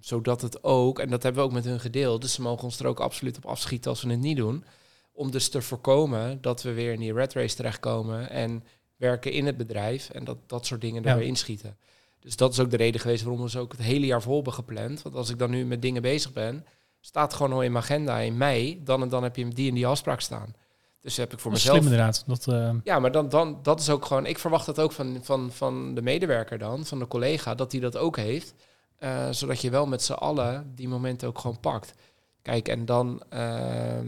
[0.00, 2.78] zodat het ook, en dat hebben we ook met hun gedeeld, dus ze mogen ons
[2.80, 4.64] er ook absoluut op afschieten als we het niet doen.
[5.12, 8.64] Om dus te voorkomen dat we weer in die red race terechtkomen en
[8.96, 11.16] werken in het bedrijf en dat dat soort dingen Ja.
[11.16, 11.76] weer inschieten.
[12.20, 14.34] Dus dat is ook de reden geweest waarom we ze ook het hele jaar vol
[14.34, 15.02] hebben gepland.
[15.02, 16.66] Want als ik dan nu met dingen bezig ben,
[17.00, 19.74] staat gewoon al in mijn agenda in mei, dan en dan heb je die en
[19.74, 20.54] die afspraak staan.
[21.00, 21.76] Dus heb ik voor Dat mezelf.
[21.78, 22.24] slim inderdaad.
[22.26, 24.26] Dat, eh, Ja, maar dan, dan, dat is ook gewoon.
[24.26, 27.80] Ik verwacht dat ook van, van, van de medewerker dan, van de collega, dat hij
[27.80, 28.54] dat ook heeft.
[28.98, 31.94] eh, zodat je wel met z'n allen die momenten ook gewoon pakt.
[32.42, 34.06] Kijk, en dan ehm,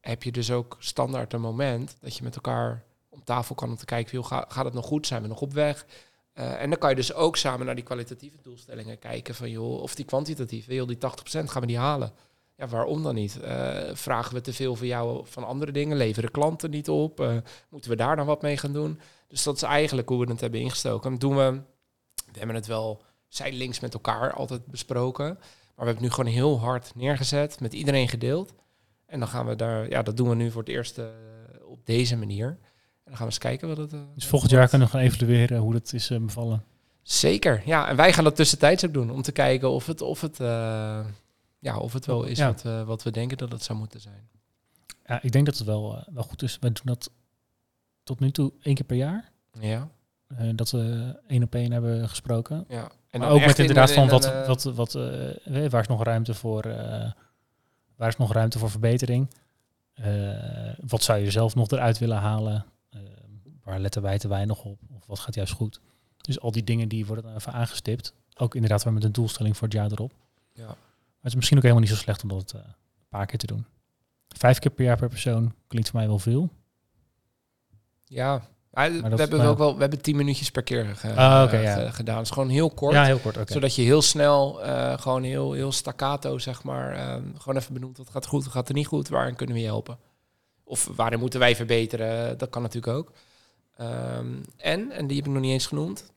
[0.00, 3.76] heb je dus ook standaard een moment dat je met elkaar om tafel kan om
[3.76, 5.06] te kijken, joh, gaat het nog goed?
[5.06, 5.86] Zijn we nog op weg?
[6.32, 9.82] Eh, en dan kan je dus ook samen naar die kwalitatieve doelstellingen kijken van joh,
[9.82, 12.12] of die kwantitatieve, joh, die 80% gaan we die halen.
[12.56, 13.40] Ja, waarom dan niet?
[13.40, 15.96] Eh, vragen we te veel van jou van andere dingen?
[15.96, 17.20] Leveren klanten niet op?
[17.20, 17.36] Eh,
[17.68, 19.00] moeten we daar dan wat mee gaan doen?
[19.28, 21.12] Dus dat is eigenlijk hoe we het hebben ingestoken.
[21.12, 21.60] En doen we,
[22.32, 25.26] we hebben het wel zijdelings met elkaar altijd besproken.
[25.26, 28.52] Maar we hebben het nu gewoon heel hard neergezet, met iedereen gedeeld.
[29.06, 31.00] En dan gaan we daar, ja, dat doen we nu voor het eerst
[31.64, 32.58] op deze manier.
[33.04, 33.92] Dan gaan we eens kijken wat het.
[33.92, 36.64] eh, dus volgend jaar kunnen we gaan evalueren hoe dat is eh, bevallen.
[37.02, 37.88] Zeker, ja.
[37.88, 41.06] En wij gaan dat tussentijds ook doen om te kijken of het, of het, eh,
[41.58, 42.46] ja, of het wel is Ja.
[42.46, 44.28] wat, we, wat we denken dat het zou moeten zijn.
[45.06, 46.58] Ja, ik denk dat het wel, wel goed is.
[46.60, 47.10] We doen dat
[48.02, 49.30] tot nu toe één keer per jaar.
[49.60, 49.88] Ja,
[50.54, 52.64] dat we één op één hebben gesproken.
[52.68, 52.90] ja.
[53.10, 54.92] En dan ook met in inderdaad van wat, wat, wat,
[55.70, 56.62] waar is nog ruimte voor,
[57.96, 59.30] waar is nog ruimte voor verbetering?
[60.86, 62.64] Wat zou je zelf nog eruit willen halen?
[62.92, 63.00] Eh,
[63.64, 64.78] waar letten wij te weinig op?
[64.96, 65.80] Of wat gaat juist goed?
[66.16, 68.14] Dus al die dingen die worden even aangestipt.
[68.36, 70.12] Ook inderdaad weer met een doelstelling voor het jaar erop.
[70.52, 70.66] Ja.
[70.66, 70.76] Maar
[71.20, 72.74] het is misschien ook helemaal niet zo slecht om dat eh, een
[73.08, 73.66] paar keer te doen.
[74.28, 76.48] Vijf keer per jaar per persoon klinkt voor mij wel veel.
[78.04, 81.14] Ja, maar we, dat- hebben maar- ook wel, we hebben tien minuutjes per keer ge-
[81.14, 81.74] Ah, oké, eh, ja.
[81.86, 82.16] ge- gedaan.
[82.16, 82.92] Het is gewoon heel kort.
[82.94, 83.50] Ja, heel kort.
[83.50, 87.96] Zodat je heel snel, eh, gewoon heel, heel staccato, zeg maar, eh, gewoon even benoemt
[87.98, 89.98] wat gaat goed, wat gaat er niet goed, waarin kunnen we je helpen?
[90.72, 92.38] Of waarin moeten wij verbeteren?
[92.38, 93.12] Dat kan natuurlijk ook.
[93.76, 96.12] Ehm, en, en die heb ik nog niet eens genoemd,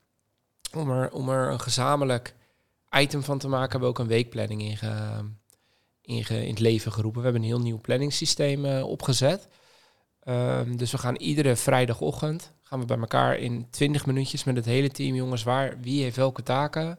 [0.76, 2.34] om er, om er een gezamenlijk
[2.90, 5.24] item van te maken, hebben we ook een weekplanning in, ge-
[6.00, 7.18] in, ge- in het leven geroepen.
[7.18, 9.48] We hebben een heel nieuw planningssysteem eh, opgezet.
[10.22, 14.64] Ehm, dus we gaan iedere vrijdagochtend gaan we bij elkaar in 20 minuutjes met het
[14.64, 16.98] hele team, jongens, waar wie heeft welke taken,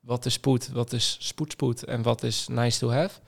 [0.00, 3.20] wat is spoed, wat is spoedspoed en wat is nice to have.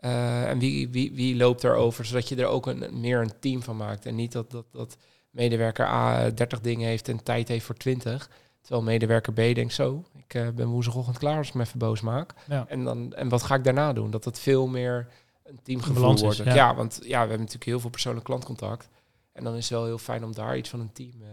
[0.00, 3.62] Eh, en wie, wie, wie loopt erover, zodat je er ook een, meer een team
[3.62, 4.06] van maakt.
[4.06, 4.96] En niet dat, dat, dat
[5.30, 8.30] medewerker A 30 dingen heeft en tijd heeft voor 20.
[8.60, 12.00] Terwijl medewerker B denkt zo, ik eh, ben woensdagochtend klaar als ik me even boos
[12.00, 12.34] maak.
[12.48, 12.64] Ja.
[12.68, 14.10] En, dan, en wat ga ik daarna doen?
[14.10, 15.08] Dat het veel meer
[15.44, 16.36] een teamgevoel wordt.
[16.36, 16.54] ja.
[16.54, 16.74] Ja.
[16.74, 18.88] want ja, we hebben natuurlijk heel veel persoonlijk klantcontact.
[19.32, 21.28] En dan is het wel heel fijn om daar iets van een team, eh,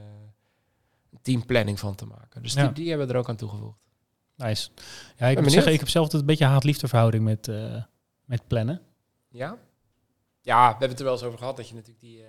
[1.12, 2.44] een teamplanning van te maken.
[2.44, 2.64] Dus Ja.
[2.64, 3.78] die, die hebben we er ook aan toegevoegd.
[4.36, 4.70] Nice.
[5.18, 7.84] Ja, ik Ben moet zeggen, ik heb zelf altijd een beetje haat-liefde verhouding met, eh,
[8.28, 8.82] met plannen.
[9.30, 9.58] Ja?
[10.42, 12.22] Ja, we hebben het er wel eens over gehad dat je natuurlijk die...
[12.22, 12.28] eh,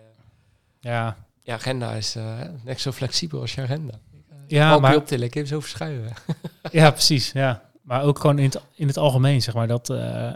[0.80, 4.01] Ja, je agenda is eh, net zo flexibel als je agenda.
[4.46, 6.12] Ja, maar optillen, ik heb zo verschuiven.
[6.72, 7.32] ja precies.
[7.32, 7.70] Ja.
[7.82, 9.90] Maar ook gewoon in het, in het algemeen, zeg maar, dat...
[9.90, 10.32] eh,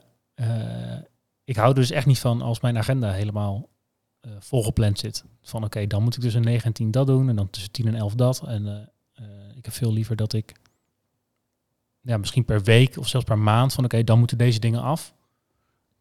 [1.44, 3.68] ik hou er dus echt niet van als mijn agenda helemaal
[4.20, 5.24] eh, volgepland zit.
[5.42, 7.86] Van oké, dan moet ik tussen 9 en 10 dat doen en dan tussen 10
[7.86, 8.42] en 11 dat.
[8.46, 8.90] En
[9.56, 10.52] ik heb veel liever dat ik
[12.00, 15.14] ja, misschien per week of zelfs per maand van oké, dan moeten deze dingen af.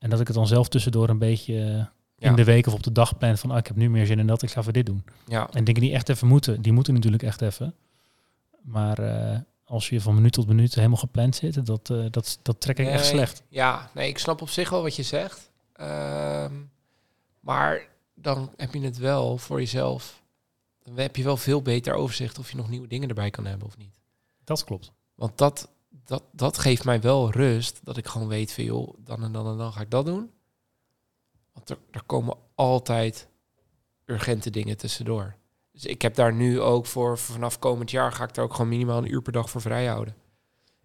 [0.02, 1.76] En dat ik het dan zelf tussendoor een beetje eh,
[2.16, 2.30] Ja.
[2.30, 4.20] in de week of op de dag plan van ah, ik heb nu meer zin
[4.20, 5.04] in dat, ik ga voor dit doen.
[5.28, 7.76] Ja, En dingen die echt even moeten, die moeten natuurlijk echt even.
[8.62, 12.62] Maar eh, als je van minuut tot minuut helemaal gepland zit, dat, eh, dat, dat
[12.62, 13.44] trek ik echt slecht.
[13.48, 15.50] Ja, nee, ik snap op zich wel wat je zegt.
[15.74, 16.54] Ehm,
[17.40, 20.22] maar dan heb je het wel voor jezelf.
[20.84, 23.68] Dan heb je wel veel beter overzicht of je nog nieuwe dingen erbij kan hebben
[23.68, 24.00] of niet.
[24.44, 24.92] Dat klopt.
[25.16, 25.70] Want dat,
[26.12, 27.80] dat, dat geeft mij wel rust.
[27.84, 30.32] Dat ik gewoon weet van joh, dan en dan en dan ga ik dat doen.
[31.54, 33.28] Want er, komen altijd
[34.06, 35.36] urgente dingen tussendoor.
[35.72, 38.70] Dus ik heb daar nu ook voor, vanaf komend jaar ga ik er ook gewoon
[38.70, 40.16] minimaal een uur per dag voor vrij houden.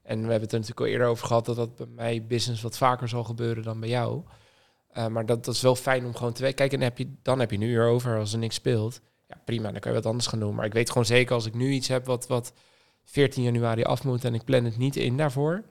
[0.02, 2.62] En we hebben het er natuurlijk al eerder over gehad dat dat bij mij business
[2.62, 4.22] wat vaker zal gebeuren dan bij jou.
[4.88, 6.56] Eh, maar dat, dat is wel fijn om gewoon te weten.
[6.56, 9.00] Kijk, en heb je, dan heb je een uur over als er niks speelt.
[9.28, 10.54] Ja, prima, dan kan je wat anders gaan doen.
[10.54, 12.52] Maar ik weet gewoon zeker als ik nu iets heb wat, wat
[13.08, 15.62] 14 januari af moet en ik plan het niet in daarvoor,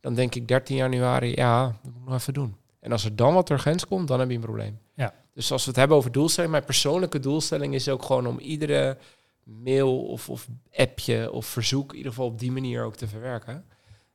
[0.00, 2.56] dan denk ik 13 januari, ja, dat moet ik nog even doen.
[2.80, 4.78] En als er dan wat urgents komt, dan heb je een probleem.
[4.94, 5.14] Ja.
[5.34, 8.98] Dus als we het hebben over doelstelling, mijn persoonlijke doelstelling is ook gewoon om iedere
[9.44, 13.64] mail of, of appje of verzoek in ieder geval op die manier ook te verwerken.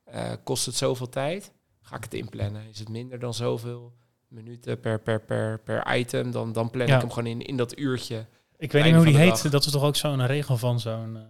[0.04, 1.52] Eh, kost het zoveel tijd?
[1.82, 2.62] Ga ik het inplannen?
[2.70, 3.92] Is het minder dan zoveel
[4.28, 6.30] minuten per, per, per, per item?
[6.30, 6.94] Dan, dan plan Ja.
[6.94, 8.26] ik hem gewoon in, in dat uurtje.
[8.56, 9.42] Ik weet niet hoe die heet.
[9.42, 9.52] dag.
[9.52, 11.22] Dat is toch ook zo'n regel van zo'n zo'n eh,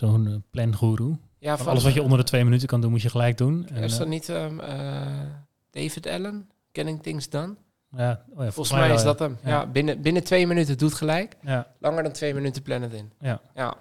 [0.00, 1.18] zo'n eh, plangoeroe.
[1.38, 3.68] Ja, Van alles wat je onder de twee minuten kan doen, moet je gelijk doen.
[3.68, 5.06] En, Is eh, dat niet ehm, eh,
[5.70, 6.50] David Allen?
[6.72, 7.54] Getting Things Done?
[7.96, 9.38] ja, oh ja, Volgens, mij, is dat hem.
[9.42, 9.50] Ja.
[9.50, 9.66] Ja.
[9.66, 11.36] binnen, binnen twee minuten doet gelijk.
[11.42, 11.66] Ja.
[11.78, 13.12] Langer dan twee minuten plan het in.
[13.20, 13.40] ja.
[13.54, 13.76] Ja,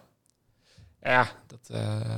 [1.01, 2.15] ja dat, eh,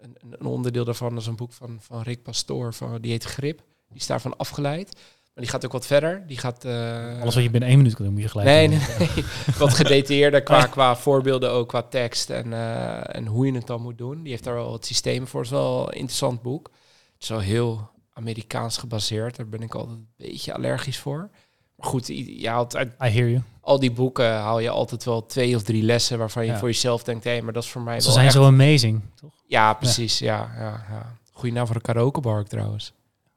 [0.00, 3.62] een, een onderdeel daarvan is een boek van, van Rick Pastoor, van, die heet Grip.
[3.88, 5.00] Die is daarvan afgeleid.
[5.40, 6.22] Maar die gaat ook wat verder.
[6.26, 6.64] Die gaat...
[6.64, 9.24] eh, Alles wat je binnen één minuut kan doen, moet je gelijk Nee, nee, nee.
[9.58, 13.82] wat gedetailleerder qua, qua voorbeelden ook, qua tekst en, eh, en hoe je het dan
[13.82, 14.22] moet doen.
[14.22, 15.40] Die heeft daar wel wat systemen voor.
[15.40, 16.70] Het is wel een interessant boek.
[17.12, 19.36] Het is wel heel Amerikaans gebaseerd.
[19.36, 21.30] Daar ben ik altijd een beetje allergisch voor.
[21.76, 23.42] Maar goed, je haalt uit I hear you.
[23.60, 26.58] al die boeken haal je altijd wel twee of drie lessen waarvan je Ja.
[26.58, 29.00] voor jezelf denkt, hé, maar dat is voor mij Ze wel zijn echt- zo amazing,
[29.20, 29.30] toch?
[29.46, 30.18] Ja, precies.
[30.18, 31.16] Ja, ja, ja.
[31.32, 32.92] Goeie naam voor een karaokebar trouwens.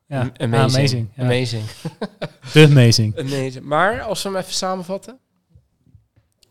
[0.08, 0.70] Ja, Am- amazing.
[0.74, 1.10] amazing.
[1.16, 1.24] ja.
[1.24, 1.64] Amazing.
[2.54, 3.20] De amazing.
[3.20, 3.66] Amazing.
[3.66, 5.20] Maar als we hem even samenvatten.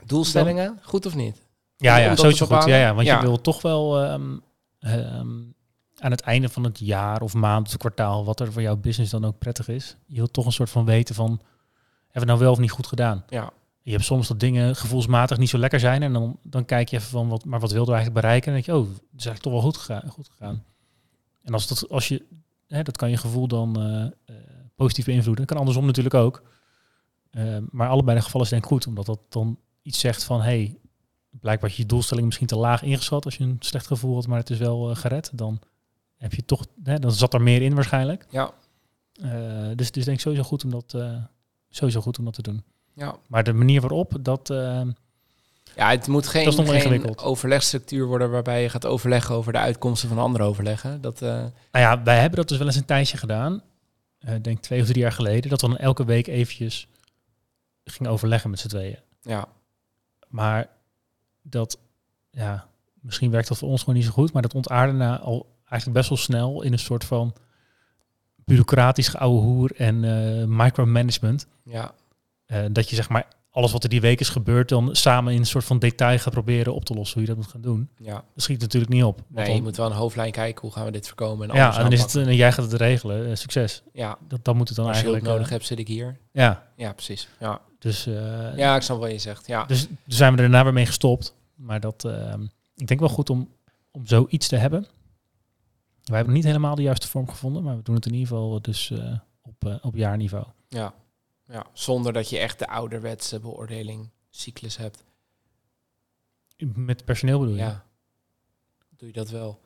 [0.06, 1.36] Doelstellingen, goed of niet?
[1.76, 2.64] Ja, ja, sowieso goed.
[2.64, 3.16] Ja, ja, want Ja.
[3.16, 4.36] je wil toch wel ehm,
[4.80, 5.28] ehm,
[5.98, 9.10] aan het einde van het jaar of maand of kwartaal, wat er voor jouw business
[9.10, 11.40] dan ook prettig is, je wilt toch een soort van weten van,
[12.04, 13.24] hebben we nou wel of niet goed gedaan?
[13.28, 13.50] Ja.
[13.82, 16.96] Je hebt soms dat dingen gevoelsmatig niet zo lekker zijn en dan, dan kijk je
[16.96, 18.52] even van, wat, maar wat wilden we eigenlijk bereiken?
[18.52, 20.10] En dan denk je, oh, het is eigenlijk toch wel goed gegaan.
[20.10, 20.64] Goed gegaan.
[21.42, 22.22] En als, dat, als je,
[22.72, 24.34] hè, dat kan je gevoel dan eh,
[24.76, 25.44] positief beïnvloeden.
[25.44, 26.42] Dat kan andersom natuurlijk ook.
[27.30, 30.40] Eh, maar allebei de gevallen is denk ik goed, omdat dat dan iets zegt van,
[30.40, 30.78] hey,
[31.30, 34.38] blijkbaar had je doelstelling misschien te laag ingeschat als je een slecht gevoel had, maar
[34.38, 35.30] het is wel eh, gered.
[35.34, 35.60] Dan
[36.16, 38.26] heb je toch, hè, dan zat er meer in waarschijnlijk.
[38.30, 38.52] Ja.
[39.74, 40.96] Dus het is denk ik sowieso goed om dat,
[41.68, 42.64] sowieso goed om dat te doen.
[42.94, 43.16] Ja.
[43.26, 44.82] Maar de manier waarop, dat, eh,
[45.76, 46.44] Ja, het moet geen,
[47.20, 51.00] overlegstructuur worden waarbij je gaat overleggen over de uitkomsten van andere overleggen.
[51.00, 53.62] Dat, eh, Nou ja, wij hebben dat dus wel eens een tijdje gedaan.
[54.18, 55.50] eh, Ik denk twee of drie jaar geleden.
[55.50, 56.86] Dat we dan elke week eventjes
[57.84, 58.98] gingen overleggen met z'n tweeën.
[59.22, 59.46] ja.
[60.28, 60.68] Maar
[61.42, 61.78] dat,
[62.30, 62.66] ja,
[63.00, 64.32] misschien werkt dat voor ons gewoon niet zo goed.
[64.32, 67.34] Maar dat ontaarde na al eigenlijk best wel snel in een soort van
[68.44, 71.46] bureaucratisch geouwe hoer en eh, micromanagement.
[71.64, 71.94] ja.
[72.70, 75.46] Dat je zeg maar alles wat er die week is gebeurd, dan samen in een
[75.46, 77.88] soort van detail gaat proberen op te lossen hoe je dat moet gaan doen.
[77.98, 78.12] Ja.
[78.14, 79.22] Dat schiet natuurlijk niet op.
[79.28, 80.60] Nee, dan- je moet wel een hoofdlijn kijken.
[80.62, 81.50] Hoe gaan we dit voorkomen?
[81.50, 83.30] En ja, en dan is het, en jij gaat het regelen.
[83.30, 83.82] Eh, succes.
[83.92, 85.32] Ja, Dat, dat moet het dan als je eigenlijk.
[85.32, 86.18] nodig eh, hebt, zit ik hier.
[86.32, 87.28] Ja, Ja, precies.
[87.40, 89.46] Ja, dus, eh, ja ik snap wat je zegt.
[89.46, 89.64] Ja.
[89.64, 91.34] dus zijn we er daarna weer mee gestopt.
[91.54, 92.34] Maar dat, eh,
[92.76, 93.48] ik denk wel goed om,
[93.90, 94.86] om zoiets te hebben.
[96.04, 98.62] Wij hebben niet helemaal de juiste vorm gevonden, maar we doen het in ieder geval
[98.62, 98.92] dus
[99.42, 100.44] op, op jaarniveau.
[100.68, 100.94] Ja.
[101.52, 105.04] Ja, zonder dat je echt de ouderwetse beoordeling cyclus hebt.
[106.74, 107.60] Met personeel bedoel je?
[107.60, 107.84] Ja,
[108.96, 109.60] doe je dat wel.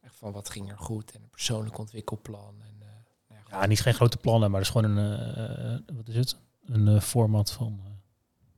[0.00, 2.54] Echt van wat ging er goed en een persoonlijk ontwikkelplan.
[2.60, 2.86] En, eh,
[3.28, 6.08] nou ja, Ja, niet geen grote plannen, maar dat is gewoon een, eh, eh, wat
[6.08, 6.36] is het?
[6.66, 7.80] Een format van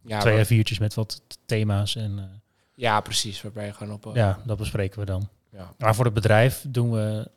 [0.02, 2.42] ja, twee maar- à viertjes met wat thema's en
[2.74, 3.42] ja, precies.
[3.42, 4.10] Waarbij je gewoon op...
[4.14, 5.28] ja, dat bespreken we dan.
[5.50, 5.74] ja.
[5.78, 7.30] Maar voor het bedrijf doen we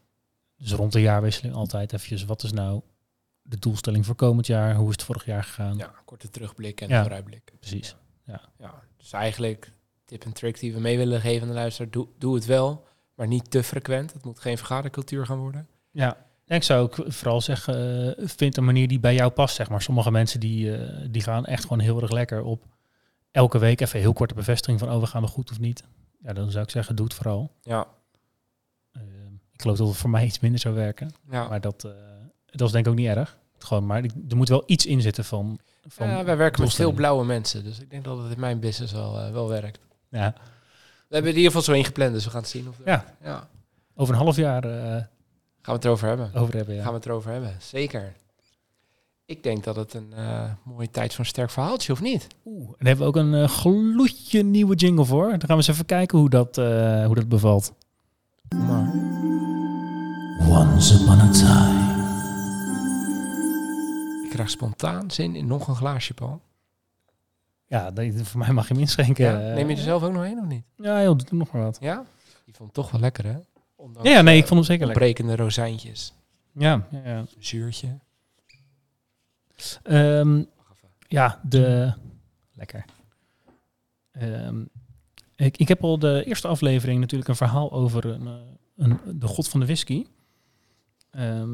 [0.58, 2.82] dus rond de jaarwisseling altijd eventjes, wat is nou
[3.42, 4.76] de doelstelling voor komend jaar?
[4.76, 5.78] Hoe is het vorig jaar gegaan?
[5.78, 6.96] ja, korte terugblik en Ja.
[6.98, 7.52] een vooruitblik.
[7.60, 7.96] Precies.
[8.58, 9.72] Ja, dus eigenlijk
[10.06, 11.92] tip en trick die we mee willen geven aan de luisteraar.
[11.92, 14.14] Doe, doe het wel, maar niet te frequent.
[14.14, 15.68] Het moet geen vergadercultuur gaan worden.
[15.92, 19.56] Ja, en ik zou ook vooral zeggen, eh, vind een manier die bij jou past,
[19.56, 19.82] zeg maar.
[19.82, 22.66] Sommige mensen die, eh, die gaan echt gewoon heel erg lekker op
[23.32, 25.84] elke week even heel korte bevestiging van, oh, we gaan er goed of niet.
[26.20, 27.52] Ja, dan zou ik zeggen, doe het vooral.
[27.62, 27.88] Ja,
[28.92, 29.02] Eh,
[29.52, 31.48] ik geloof dat het voor mij iets minder zou werken, ja.
[31.48, 31.88] maar dat,
[32.52, 33.38] dat is denk ik ook niet erg.
[33.58, 35.60] Gewoon, maar er moet wel iets in zitten van...
[35.88, 37.64] van ja, wij werken met veel blauwe mensen.
[37.64, 39.80] Dus ik denk dat het in mijn business wel, eh, wel werkt.
[40.10, 42.68] Ja, We hebben het in ieder geval zo ingepland, dus we gaan het zien.
[42.68, 43.06] Of Ja.
[43.24, 43.48] ja.
[43.96, 45.06] over een half jaar eh, Gaan
[45.62, 46.32] we het erover hebben.
[46.34, 46.82] over hebben, ja.
[46.82, 48.14] Gaan we het erover hebben, zeker.
[49.26, 52.28] Ik denk dat het een eh, mooie tijd voor een sterk verhaaltje, of niet?
[52.46, 55.30] Oeh, en daar hebben we ook een gloedje nieuwe jingle voor.
[55.30, 57.74] Dan gaan we eens even kijken hoe dat, eh, hoe dat bevalt.
[58.56, 58.92] Maar
[60.50, 61.91] Once upon a time,
[64.32, 66.42] krijg spontaan zin in nog een glaasje, Paul.
[67.66, 69.26] Ja, dat, voor mij mag je hem inschenken.
[69.26, 69.54] Ja?
[69.54, 70.64] Neem je er zelf ook nog een of niet?
[70.76, 71.78] Ja, joh, doe nog maar wat.
[71.82, 72.06] Ja?
[72.46, 73.38] Die vond het toch wel lekker, hè?
[73.76, 75.04] Ondanks, Ja, nee, eh, ik vond hem zeker lekker.
[75.04, 76.14] ontbrekende rozijntjes.
[76.52, 77.26] Ja, ja, ja.
[77.40, 77.98] Zuurtje.
[79.84, 80.44] Ehm,
[81.08, 81.94] ja, de...
[82.54, 82.86] Lekker.
[84.12, 84.62] Ehm,
[85.36, 88.34] ik, ik heb al de eerste aflevering natuurlijk een verhaal over een, eh,
[88.76, 90.06] een, de god van de whisky.
[91.10, 91.50] Ehm,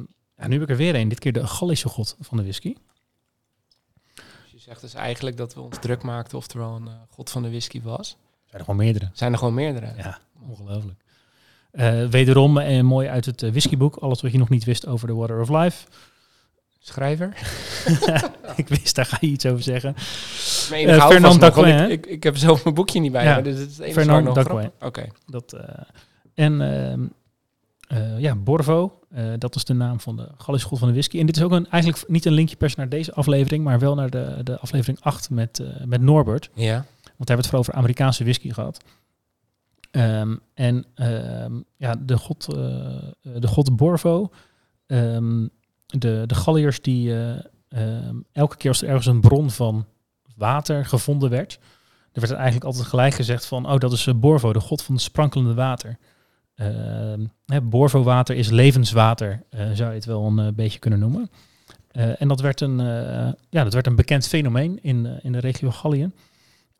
[0.45, 1.07] nu heb ik er weer een.
[1.09, 2.75] Dit keer de Gallische god van de whisky.
[4.13, 6.93] Dus je zegt dus eigenlijk dat we ons druk maakten of er wel een eh,
[7.09, 8.09] god van de whisky was.
[8.09, 9.09] Er zijn er gewoon meerdere.
[9.13, 9.93] Zijn er gewoon meerdere?
[9.97, 10.19] Ja,
[10.49, 11.03] ongelooflijk.
[11.71, 13.95] Eh, wederom eh, mooi uit het whiskyboek.
[13.95, 15.87] Alles wat je nog niet wist over de Water of Life.
[16.79, 17.37] Schrijver?
[18.55, 19.93] ik wist, daar ga je iets over zeggen.
[19.97, 23.35] Fernand Dacquin, ik, ik, ik heb zelf mijn boekje niet bij Ja.
[23.35, 24.71] me, dus het is Fernand Dacquin.
[24.79, 25.07] Oké.
[25.25, 25.57] Dat,
[26.33, 26.61] en
[27.87, 31.19] eh, ja, Borvo, eh, dat is de naam van de Gallische god van de whisky.
[31.19, 33.79] En dit is ook een, eigenlijk niet een linkje per se naar deze aflevering, maar
[33.79, 36.49] wel naar de, de aflevering 8 met, eh, met Norbert.
[36.53, 36.73] Ja.
[36.73, 38.83] Want we hebben het vooral over Amerikaanse whisky gehad.
[39.91, 42.45] Ehm, en ehm, ja, de god,
[43.21, 44.31] de god Borvo,
[44.85, 45.47] ehm,
[45.85, 47.13] de, de Galliërs die
[48.31, 49.85] elke keer als er ergens een bron van
[50.35, 51.59] water gevonden werd,
[52.11, 55.03] er werd eigenlijk altijd gelijk gezegd van, oh dat is Borvo, de god van het
[55.03, 55.97] sprankelende water.
[56.57, 61.29] Ehm, hè, Borvo-water is levenswater, eh, zou je het wel een eh, beetje kunnen noemen.
[61.91, 62.77] Eh, en dat werd, een,
[63.49, 66.11] ja, dat werd een bekend fenomeen in, in de regio Gallië.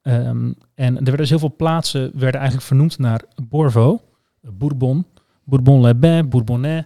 [0.02, 4.02] Ehm, en er werden dus heel veel plaatsen werden eigenlijk vernoemd naar Borvo,
[4.42, 5.06] Bourbon,
[5.44, 6.84] Bourbon-les-Bains, Bourbonnais.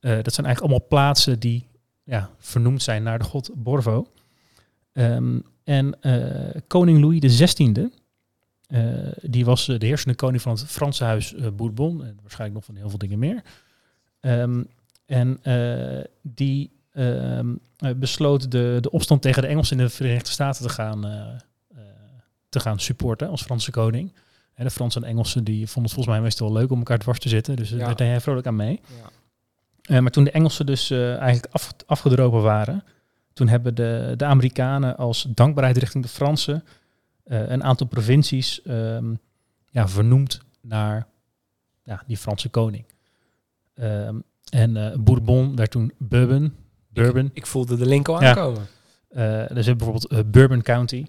[0.00, 1.66] Dat zijn eigenlijk allemaal plaatsen die
[2.04, 4.06] ja, vernoemd zijn naar de god Borvo.
[4.92, 5.98] Ehm, en
[6.66, 7.90] koning Louis XVI,
[9.22, 12.04] die was eh, de heersende koning van het Franse huis eh, Bourbon.
[12.04, 13.42] En waarschijnlijk nog van heel veel dingen meer.
[14.20, 14.62] Ehm,
[15.06, 20.30] en eh, die ehm, eh, besloot de, de opstand tegen de Engelsen in de Verenigde
[20.30, 21.20] Staten te gaan, eh,
[21.74, 21.78] eh,
[22.48, 24.12] te gaan supporten als Franse koning.
[24.54, 26.98] En de Fransen en Engelsen die vonden het volgens mij meestal wel leuk om elkaar
[26.98, 27.56] dwars te zitten.
[27.56, 27.84] Dus eh, Ja.
[27.86, 28.80] daar deed hij vrolijk aan mee.
[29.02, 29.08] ja.
[29.94, 32.84] Eh, maar toen de Engelsen dus eh, eigenlijk af, afgedropen waren,
[33.32, 36.70] toen hebben de, de Amerikanen als dankbaarheid richting de Fransen eh,
[37.36, 39.14] een aantal provincies ehm,
[39.70, 41.06] ja, vernoemd naar
[41.84, 42.84] ja, die Franse koning.
[43.74, 44.14] Ehm,
[44.50, 46.54] en eh, Bourbon werd toen Bourbon.
[46.88, 47.24] Bourbon.
[47.24, 48.28] Ik, ik voelde de link al Ja.
[48.28, 48.66] aankomen.
[49.08, 51.06] Eh, dus bijvoorbeeld eh, Bourbon County.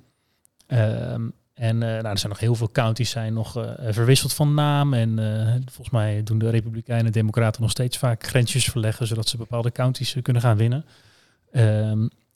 [0.68, 4.54] Ehm, en eh, nou, er zijn nog heel veel counties zijn nog eh, verwisseld van
[4.54, 4.94] naam.
[4.94, 9.28] En eh, volgens mij doen de Republikeinen en Democraten nog steeds vaak grensjes verleggen, zodat
[9.28, 10.86] ze bepaalde counties eh, kunnen gaan winnen.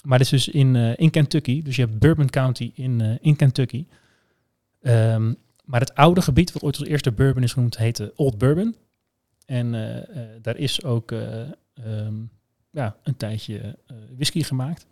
[0.06, 1.62] Maar dit is dus in, eh, in Kentucky.
[1.62, 3.86] Dus je hebt Bourbon County in, eh, in Kentucky.
[4.82, 5.34] Ehm,
[5.64, 8.76] maar het oude gebied, wat ooit als eerste Bourbon is genoemd, heette Old Bourbon.
[9.46, 11.42] En eh, daar is ook eh,
[11.74, 12.14] ehm,
[12.72, 13.78] ja, een tijdje
[14.16, 14.86] whisky gemaakt.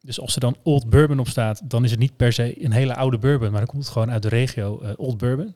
[0.00, 2.72] Dus als er dan Old Bourbon op staat, dan is het niet per se een
[2.72, 5.54] hele oude bourbon, maar dan komt het gewoon uit de regio Old Bourbon.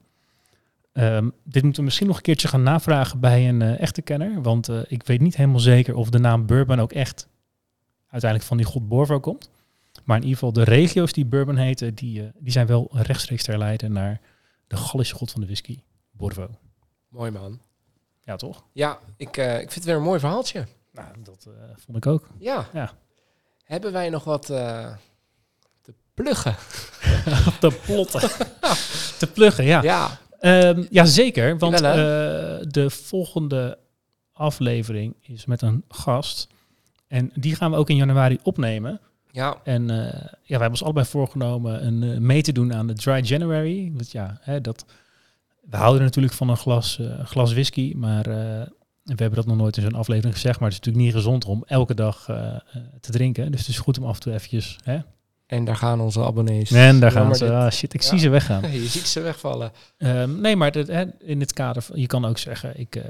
[0.92, 4.70] Ehm, dit moeten we misschien nog een keertje gaan navragen bij een echte kenner, want
[4.88, 7.28] ik weet niet helemaal zeker of de naam bourbon ook echt
[8.08, 9.50] uiteindelijk van die god Borvo komt.
[10.04, 13.42] Maar in ieder geval de regio's die bourbon heten, die, eh, die zijn wel rechtstreeks
[13.42, 14.20] te herleiden naar
[14.66, 15.78] de Gallische god van de whisky,
[16.10, 16.48] Borvo.
[17.08, 17.60] Mooi man.
[18.24, 18.64] Ja, toch?
[18.72, 20.66] Ja, ik, eh, ik vind het weer een mooi verhaaltje.
[20.92, 22.28] Nou, dat eh, vond ik ook.
[22.38, 22.68] Ja.
[22.72, 22.92] Ja.
[23.64, 26.56] Hebben wij nog wat te pluggen?
[27.60, 28.20] te plotten.
[29.18, 29.82] te pluggen, ja.
[29.82, 30.18] Ja.
[30.40, 31.58] Ehm, ja, zeker.
[31.58, 31.78] Want
[32.72, 33.78] de volgende
[34.32, 36.48] aflevering is met een gast.
[37.08, 39.00] En die gaan we ook in januari opnemen.
[39.30, 39.56] Ja.
[39.64, 42.94] En eh, ja, wij hebben ons allebei voorgenomen een, eh, mee te doen aan de
[42.94, 43.90] Dry January.
[43.94, 44.84] Want ja, hè, dat,
[45.70, 47.92] we houden natuurlijk van een glas, eh, glas whisky.
[47.96, 48.22] Maar
[49.02, 50.60] we hebben dat nog nooit in zo'n aflevering gezegd.
[50.60, 52.24] Maar het is natuurlijk niet gezond om elke dag
[53.00, 53.50] te drinken.
[53.50, 54.78] Dus het is goed om af en toe eventjes...
[54.84, 54.98] Hè?
[55.46, 56.70] En daar gaan onze abonnees.
[56.70, 57.52] En daar gaan ze.
[57.52, 58.08] Ah, shit, ik Ja.
[58.08, 58.72] zie ze weggaan.
[58.72, 59.72] Je ziet ze wegvallen.
[59.98, 63.02] Ehm, nee, maar hè, in het kader van, je kan ook zeggen, ik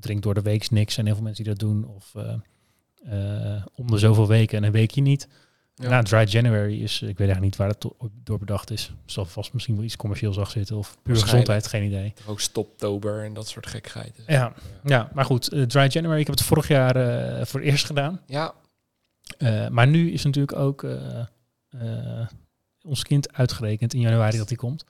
[0.00, 0.96] drink door de week niks.
[0.96, 1.86] En heel veel mensen die dat doen.
[1.86, 2.14] Of
[3.04, 5.28] eh, om de zoveel weken en een weekje niet.
[5.74, 5.88] Ja.
[5.88, 8.92] Nou, Dry January is, ik weet eigenlijk niet waar het to- door bedacht is.
[9.06, 10.76] Zal vast misschien wel iets commercieels achter zitten.
[10.76, 12.12] Of puur gezondheid, geen idee.
[12.26, 14.22] Ook stoptober en dat soort gekkigheid.
[14.26, 14.52] Ja,
[14.84, 17.86] ja maar goed, eh, Dry January, ik heb het vorig jaar eh, voor het eerst
[17.86, 18.20] gedaan.
[18.26, 18.54] Ja,
[19.70, 20.86] maar nu is natuurlijk ook
[22.82, 24.84] ons kind uitgerekend in januari dat hij komt.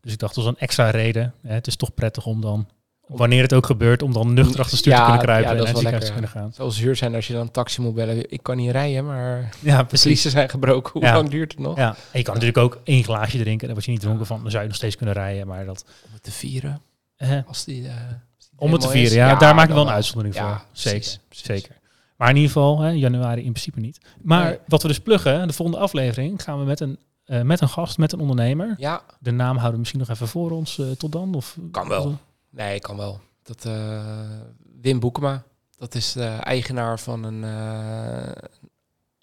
[0.00, 1.34] Dus ik dacht, dat is een extra reden.
[1.42, 2.68] Hè, het is toch prettig om dan,
[3.06, 5.66] wanneer het ook gebeurt, om dan nuchter achter stuur Ja, te kunnen kruipen ja, dat
[5.66, 6.52] en naar het ziekenhuis te kunnen gaan.
[6.54, 8.30] zoals huur zijn als je dan een taxi moet bellen.
[8.32, 10.22] Ik kan niet rijden, maar Ja, de precies.
[10.24, 10.92] zijn gebroken.
[10.92, 11.14] Hoe Ja.
[11.14, 11.76] lang duurt het nog?
[11.76, 13.64] Ja, en je kan natuurlijk ook één glaasje drinken.
[13.66, 14.40] Daar word je niet dronken van.
[14.42, 15.46] Dan zou je nog steeds kunnen rijden.
[15.46, 16.80] Maar dat, Om het te vieren.
[17.16, 17.94] eh, Als die, eh,
[18.36, 20.60] als die om het te vieren, ja, daar maak ik wel een uitzondering voor.
[20.72, 21.46] zeker, precies.
[21.46, 21.76] zeker.
[22.16, 23.98] Maar in ieder geval, hè, januari in principe niet.
[24.22, 24.58] Maar Nee.
[24.66, 27.98] wat we dus pluggen, de volgende aflevering gaan we met een, eh, met een gast,
[27.98, 28.74] met een ondernemer.
[28.78, 31.34] Ja, De naam houden we misschien nog even voor ons tot dan?
[31.34, 32.18] Of, Kan wel.
[32.56, 33.20] Nee, kan wel.
[33.42, 34.40] Dat, eh,
[34.80, 35.44] Wim Boekema,
[35.76, 38.42] dat is de eigenaar van een eh,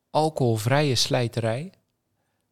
[0.10, 1.72] alcoholvrije slijterij.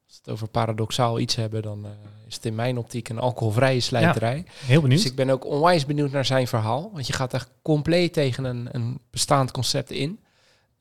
[0.05, 1.91] Als we het over paradoxaal iets hebben, dan eh,
[2.27, 4.45] is het in mijn optiek een alcoholvrije slijterij.
[4.65, 5.01] Heel benieuwd.
[5.01, 6.89] Dus ik ben ook onwijs benieuwd naar zijn verhaal.
[6.93, 10.19] Want je gaat echt compleet tegen een, een bestaand concept in.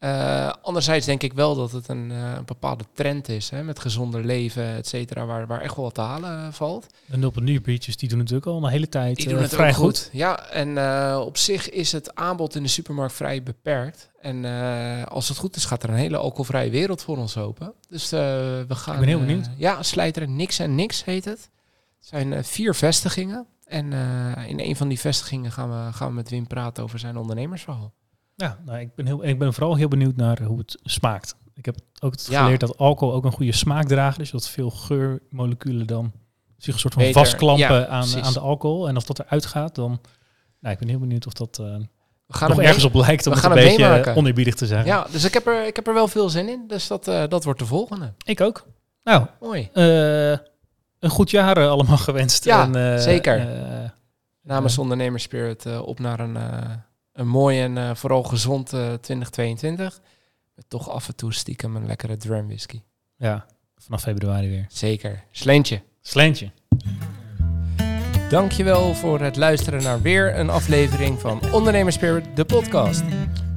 [0.01, 3.51] Eh, anderzijds denk ik wel dat het een, eh, een bepaalde trend is.
[3.51, 5.27] Hè, met gezonder leven, et cetera.
[5.27, 6.87] Waar, waar echt wel wat te halen eh, valt.
[7.07, 9.73] De 0 New Breaches, die doen natuurlijk al een hele tijd Die doen het vrij
[9.75, 9.85] goed.
[9.85, 10.09] goed.
[10.13, 10.79] Ja, en
[11.19, 14.11] op zich is het aanbod in de supermarkt vrij beperkt.
[14.21, 14.45] En
[15.09, 17.73] als het goed is, gaat er een hele alcoholvrije wereld voor ons open.
[17.89, 18.99] Dus we gaan...
[18.99, 19.51] ben heel benieuwd.
[19.57, 21.51] ja, Slijter Niks en Niks heet het.
[21.99, 23.47] Het zijn vier vestigingen.
[23.65, 23.93] En
[24.47, 27.93] in een van die vestigingen gaan we, gaan we met Wim praten over zijn ondernemersverhaal.
[28.41, 31.35] Ja, nou, ik, ben heel, ik ben vooral heel benieuwd naar hoe het smaakt.
[31.55, 32.43] Ik heb ook Ja.
[32.43, 34.31] geleerd dat alcohol ook een goede smaakdrager is.
[34.31, 36.13] Dat veel geurmoleculen dan
[36.57, 38.89] zich een soort van Beter, vastklampen ja, aan, aan de alcohol.
[38.89, 40.01] En als dat eruit gaat, dan...
[40.61, 41.77] Nou, ik ben heel benieuwd of dat eh,
[42.27, 44.87] We gaan nog ergens op lijkt om we het een beetje oneerbiedig te zeggen.
[44.87, 46.65] Ja, dus ik heb, er, ik heb er wel veel zin in.
[46.67, 48.13] Dus dat, eh, dat wordt de volgende.
[48.25, 48.67] Ik ook.
[49.05, 49.69] Nou, Mooi.
[49.73, 50.31] eh,
[50.99, 52.45] een goed jaar allemaal gewenst.
[52.45, 53.49] Ja, en, zeker.
[54.43, 56.37] Namens Ondernemerspirit op naar een,
[57.21, 60.01] een mooi en eh, vooral gezond eh, 2022.
[60.55, 62.81] Met toch af en toe stiekem een lekkere drum whisky.
[63.17, 63.47] ja,
[63.77, 64.67] vanaf februari weer.
[64.69, 65.25] Zeker.
[65.31, 65.83] Sleentje.
[66.01, 66.51] Sleentje.
[68.29, 73.03] Dankjewel voor het luisteren naar weer een aflevering van Ondernemerspirit, de podcast.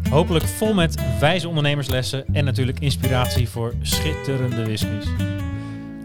[0.10, 5.06] Hopelijk vol met wijze ondernemerslessen en natuurlijk inspiratie voor schitterende whiskies.